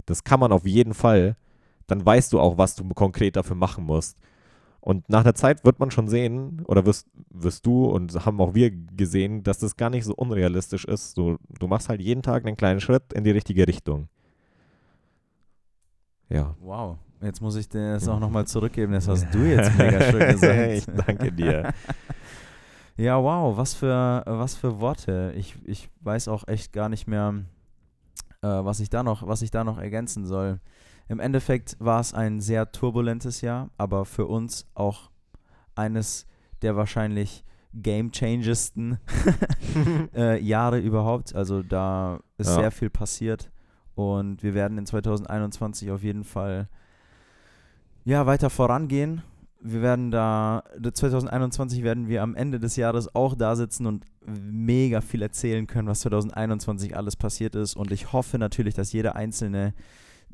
[0.06, 1.36] das kann man auf jeden Fall,
[1.86, 4.18] dann weißt du auch, was du konkret dafür machen musst.
[4.80, 8.54] Und nach einer Zeit wird man schon sehen, oder wirst, wirst du und haben auch
[8.54, 11.18] wir gesehen, dass das gar nicht so unrealistisch ist.
[11.18, 14.08] Du, du machst halt jeden Tag einen kleinen Schritt in die richtige Richtung.
[16.28, 16.54] Ja.
[16.60, 16.98] Wow.
[17.20, 18.92] Jetzt muss ich dir das auch nochmal zurückgeben.
[18.92, 20.70] Das hast du jetzt mega schön gesagt.
[20.70, 21.72] ich danke dir.
[22.98, 25.34] Ja, wow, was für, was für Worte.
[25.36, 27.34] Ich, ich weiß auch echt gar nicht mehr,
[28.40, 30.60] äh, was, ich da noch, was ich da noch ergänzen soll.
[31.08, 35.10] Im Endeffekt war es ein sehr turbulentes Jahr, aber für uns auch
[35.74, 36.26] eines
[36.62, 37.44] der wahrscheinlich
[37.74, 38.98] game-changesten
[40.14, 41.34] äh, Jahre überhaupt.
[41.34, 42.54] Also da ist Ja.
[42.56, 43.50] sehr viel passiert
[43.94, 46.68] und wir werden in 2021 auf jeden Fall
[48.04, 49.22] ja, weiter vorangehen.
[49.60, 55.00] Wir werden da, 2021 werden wir am Ende des Jahres auch da sitzen und mega
[55.00, 57.74] viel erzählen können, was 2021 alles passiert ist.
[57.74, 59.74] Und ich hoffe natürlich, dass jeder Einzelne,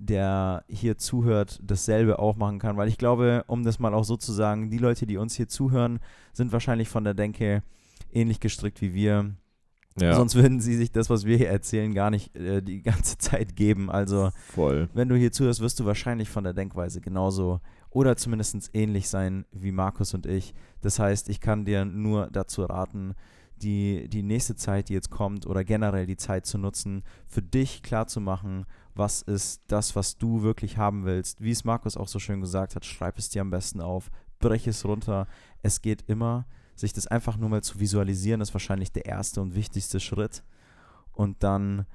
[0.06, 2.76] der hier zuhört, dasselbe auch machen kann.
[2.76, 5.48] Weil ich glaube, um das mal auch so zu sagen, die Leute, die uns hier
[5.48, 6.00] zuhören,
[6.32, 7.62] sind wahrscheinlich von der Denke
[8.12, 9.34] ähnlich gestrickt wie wir.
[10.00, 13.18] Ja, Sonst würden sie sich das, was wir hier erzählen, gar nicht äh, die ganze
[13.18, 13.90] Zeit geben.
[13.90, 14.88] Also voll.
[14.94, 19.44] wenn du hier zuhörst, wirst du wahrscheinlich von der Denkweise genauso oder zumindest ähnlich sein
[19.52, 20.54] wie Markus und ich.
[20.80, 23.14] Das heißt, ich kann dir nur dazu raten,
[23.62, 27.82] die, die nächste Zeit, die jetzt kommt, oder generell die Zeit zu nutzen, für dich
[27.82, 31.40] klarzumachen, was ist das, was du wirklich haben willst.
[31.40, 34.66] Wie es Markus auch so schön gesagt hat, schreib es dir am besten auf, brech
[34.66, 35.26] es runter.
[35.62, 36.46] Es geht immer.
[36.74, 40.42] Sich das einfach nur mal zu visualisieren, ist wahrscheinlich der erste und wichtigste Schritt.
[41.12, 41.86] Und dann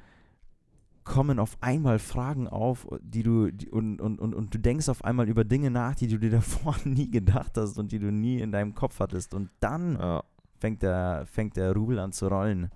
[1.04, 5.04] kommen auf einmal Fragen auf, die du die, und, und, und, und du denkst auf
[5.06, 8.40] einmal über Dinge nach, die du dir davor nie gedacht hast und die du nie
[8.40, 9.34] in deinem Kopf hattest.
[9.34, 10.24] Und dann Ja.
[10.60, 12.70] Fängt der, fängt der Rubel an zu rollen.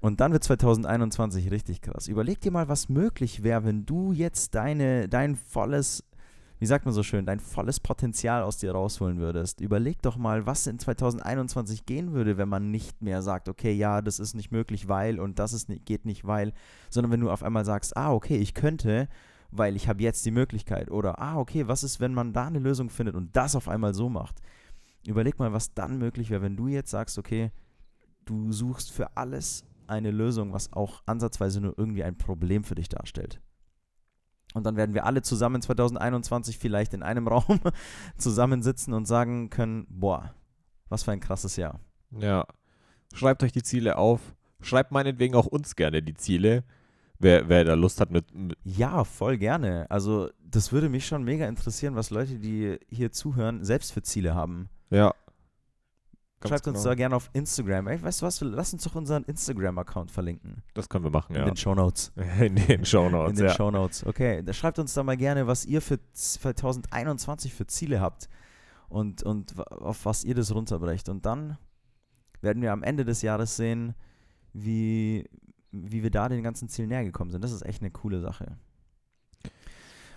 [0.00, 2.08] Und dann wird 2021 richtig krass.
[2.08, 6.04] Überleg dir mal, was möglich wäre, wenn du jetzt deine, dein volles,
[6.58, 9.60] wie sagt man so schön, dein volles Potenzial aus dir rausholen würdest.
[9.60, 14.00] Überleg doch mal, was in 2021 gehen würde, wenn man nicht mehr sagt, okay, ja,
[14.00, 16.54] das ist nicht möglich, weil und das ist geht nicht, weil,
[16.88, 19.06] sondern wenn du auf einmal sagst, ah, okay, ich könnte,
[19.50, 20.90] weil ich habe jetzt die Möglichkeit.
[20.90, 23.92] Oder, ah, okay, was ist, wenn man da eine Lösung findet und das auf einmal
[23.92, 24.40] so macht?
[25.06, 27.50] Überleg mal, was dann möglich wäre, wenn du jetzt sagst, okay,
[28.24, 32.88] du suchst für alles eine Lösung, was auch ansatzweise nur irgendwie ein Problem für dich
[32.88, 33.40] darstellt.
[34.54, 37.60] Und dann werden wir alle zusammen 2021 vielleicht in einem Raum
[38.16, 40.34] zusammensitzen und sagen können, boah,
[40.88, 41.80] was für ein krasses Jahr.
[42.10, 42.46] Ja.
[43.14, 44.20] Schreibt euch die Ziele auf.
[44.60, 46.64] Schreibt meinetwegen auch uns gerne die Ziele.
[47.18, 49.90] Wer, wer da Lust hat mit, mit Ja, voll gerne.
[49.90, 54.34] Also das würde mich schon mega interessieren, was Leute, die hier zuhören, selbst für Ziele
[54.34, 54.68] haben.
[54.90, 55.14] Ja.
[56.40, 56.88] Ganz Schreibt uns genau.
[56.88, 57.88] da gerne auf Instagram.
[57.88, 60.62] Ey, weißt du was, lass uns doch unseren Instagram-Account verlinken.
[60.72, 61.44] Das können wir machen, In ja.
[61.44, 62.12] den Shownotes.
[62.40, 63.54] In den Shownotes, in den ja.
[63.54, 64.06] Shownotes.
[64.06, 68.30] Okay, da schreibt uns da mal gerne, was ihr für 2021 für Ziele habt
[68.88, 71.10] und, und auf was ihr das runterbrecht.
[71.10, 71.58] Und dann
[72.40, 73.94] werden wir am Ende des Jahres sehen,
[74.54, 75.28] wie,
[75.72, 77.44] wie wir da den ganzen Zielen näher gekommen sind.
[77.44, 78.56] Das ist echt eine coole Sache.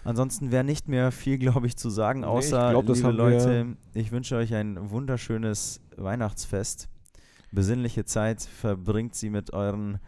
[0.04, 3.78] Ansonsten wäre nicht mehr viel, glaube ich, zu sagen, Nee, ich außer, glaub, liebe Leute,
[3.94, 6.90] ich wünsche euch ein wunderschönes Weihnachtsfest.
[7.52, 10.00] Besinnliche Zeit, verbringt sie mit euren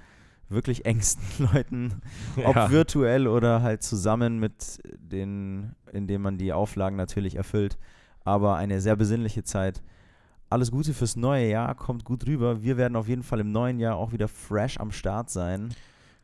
[0.49, 2.01] wirklich engsten Leuten
[2.43, 2.69] ob Ja.
[2.71, 7.77] virtuell oder halt zusammen mit den, indem man die Auflagen natürlich erfüllt.
[8.23, 9.81] Aber eine sehr besinnliche Zeit.
[10.49, 12.61] Alles Gute fürs neue Jahr, kommt gut rüber.
[12.61, 15.69] Wir werden auf jeden Fall im neuen Jahr auch wieder fresh am Start sein.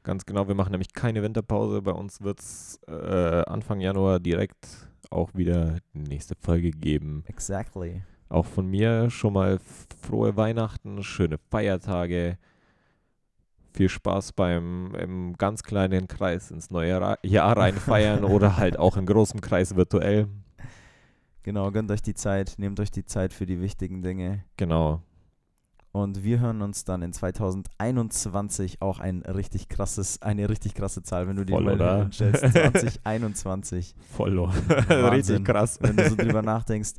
[0.04, 1.82] Ganz genau, wir machen nämlich keine Winterpause.
[1.82, 7.24] Bei uns wird es äh, Anfang Januar direkt auch wieder die nächste Folge geben.
[7.28, 8.02] Exactly.
[8.30, 9.60] Auch von mir schon mal
[10.02, 12.38] frohe Weihnachten, schöne Feiertage.
[13.74, 18.98] viel Spaß beim im ganz kleinen Kreis ins neue Ra Jahr reinfeiern oder halt auch
[18.98, 20.28] im großen Kreis virtuell.
[21.44, 24.44] Genau, gönnt euch die Zeit, nehmt euch die Zeit für die wichtigen Dinge.
[24.58, 25.02] Genau.
[25.94, 31.28] Und wir hören uns dann in 2021 auch ein richtig krasses, eine richtig krasse Zahl,
[31.28, 31.98] wenn du dir Voll, mal oder?
[32.04, 32.40] hinstellst.
[32.54, 33.96] 2021.
[34.16, 35.06] Voll Wahnsinn.
[35.06, 35.80] richtig krass.
[35.82, 36.94] Wenn du so drüber nachdenkst.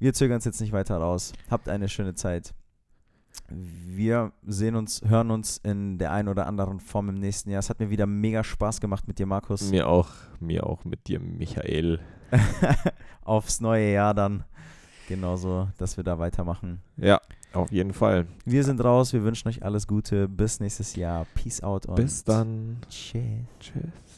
[0.00, 1.32] Wir zögern es jetzt nicht weiter raus.
[1.48, 2.54] Habt eine schöne Zeit.
[3.48, 7.60] Wir sehen uns, hören uns in der einen oder anderen Form im nächsten Jahr.
[7.60, 9.70] Es hat mir wieder mega Spaß gemacht mit dir, Markus.
[9.70, 10.08] Mir auch,
[10.40, 12.00] mir auch mit dir, Michael.
[13.22, 14.42] Aufs neue Jahr dann.
[15.08, 16.82] Genauso, dass wir da weitermachen.
[16.96, 17.20] Ja,
[17.54, 18.26] auf jeden Fall.
[18.44, 19.12] Wir sind raus.
[19.12, 20.28] Wir wünschen euch alles Gute.
[20.28, 21.26] Bis nächstes Jahr.
[21.34, 22.78] Peace out und Bis dann.
[22.88, 23.22] Tschüss.
[23.60, 24.11] Tschüss.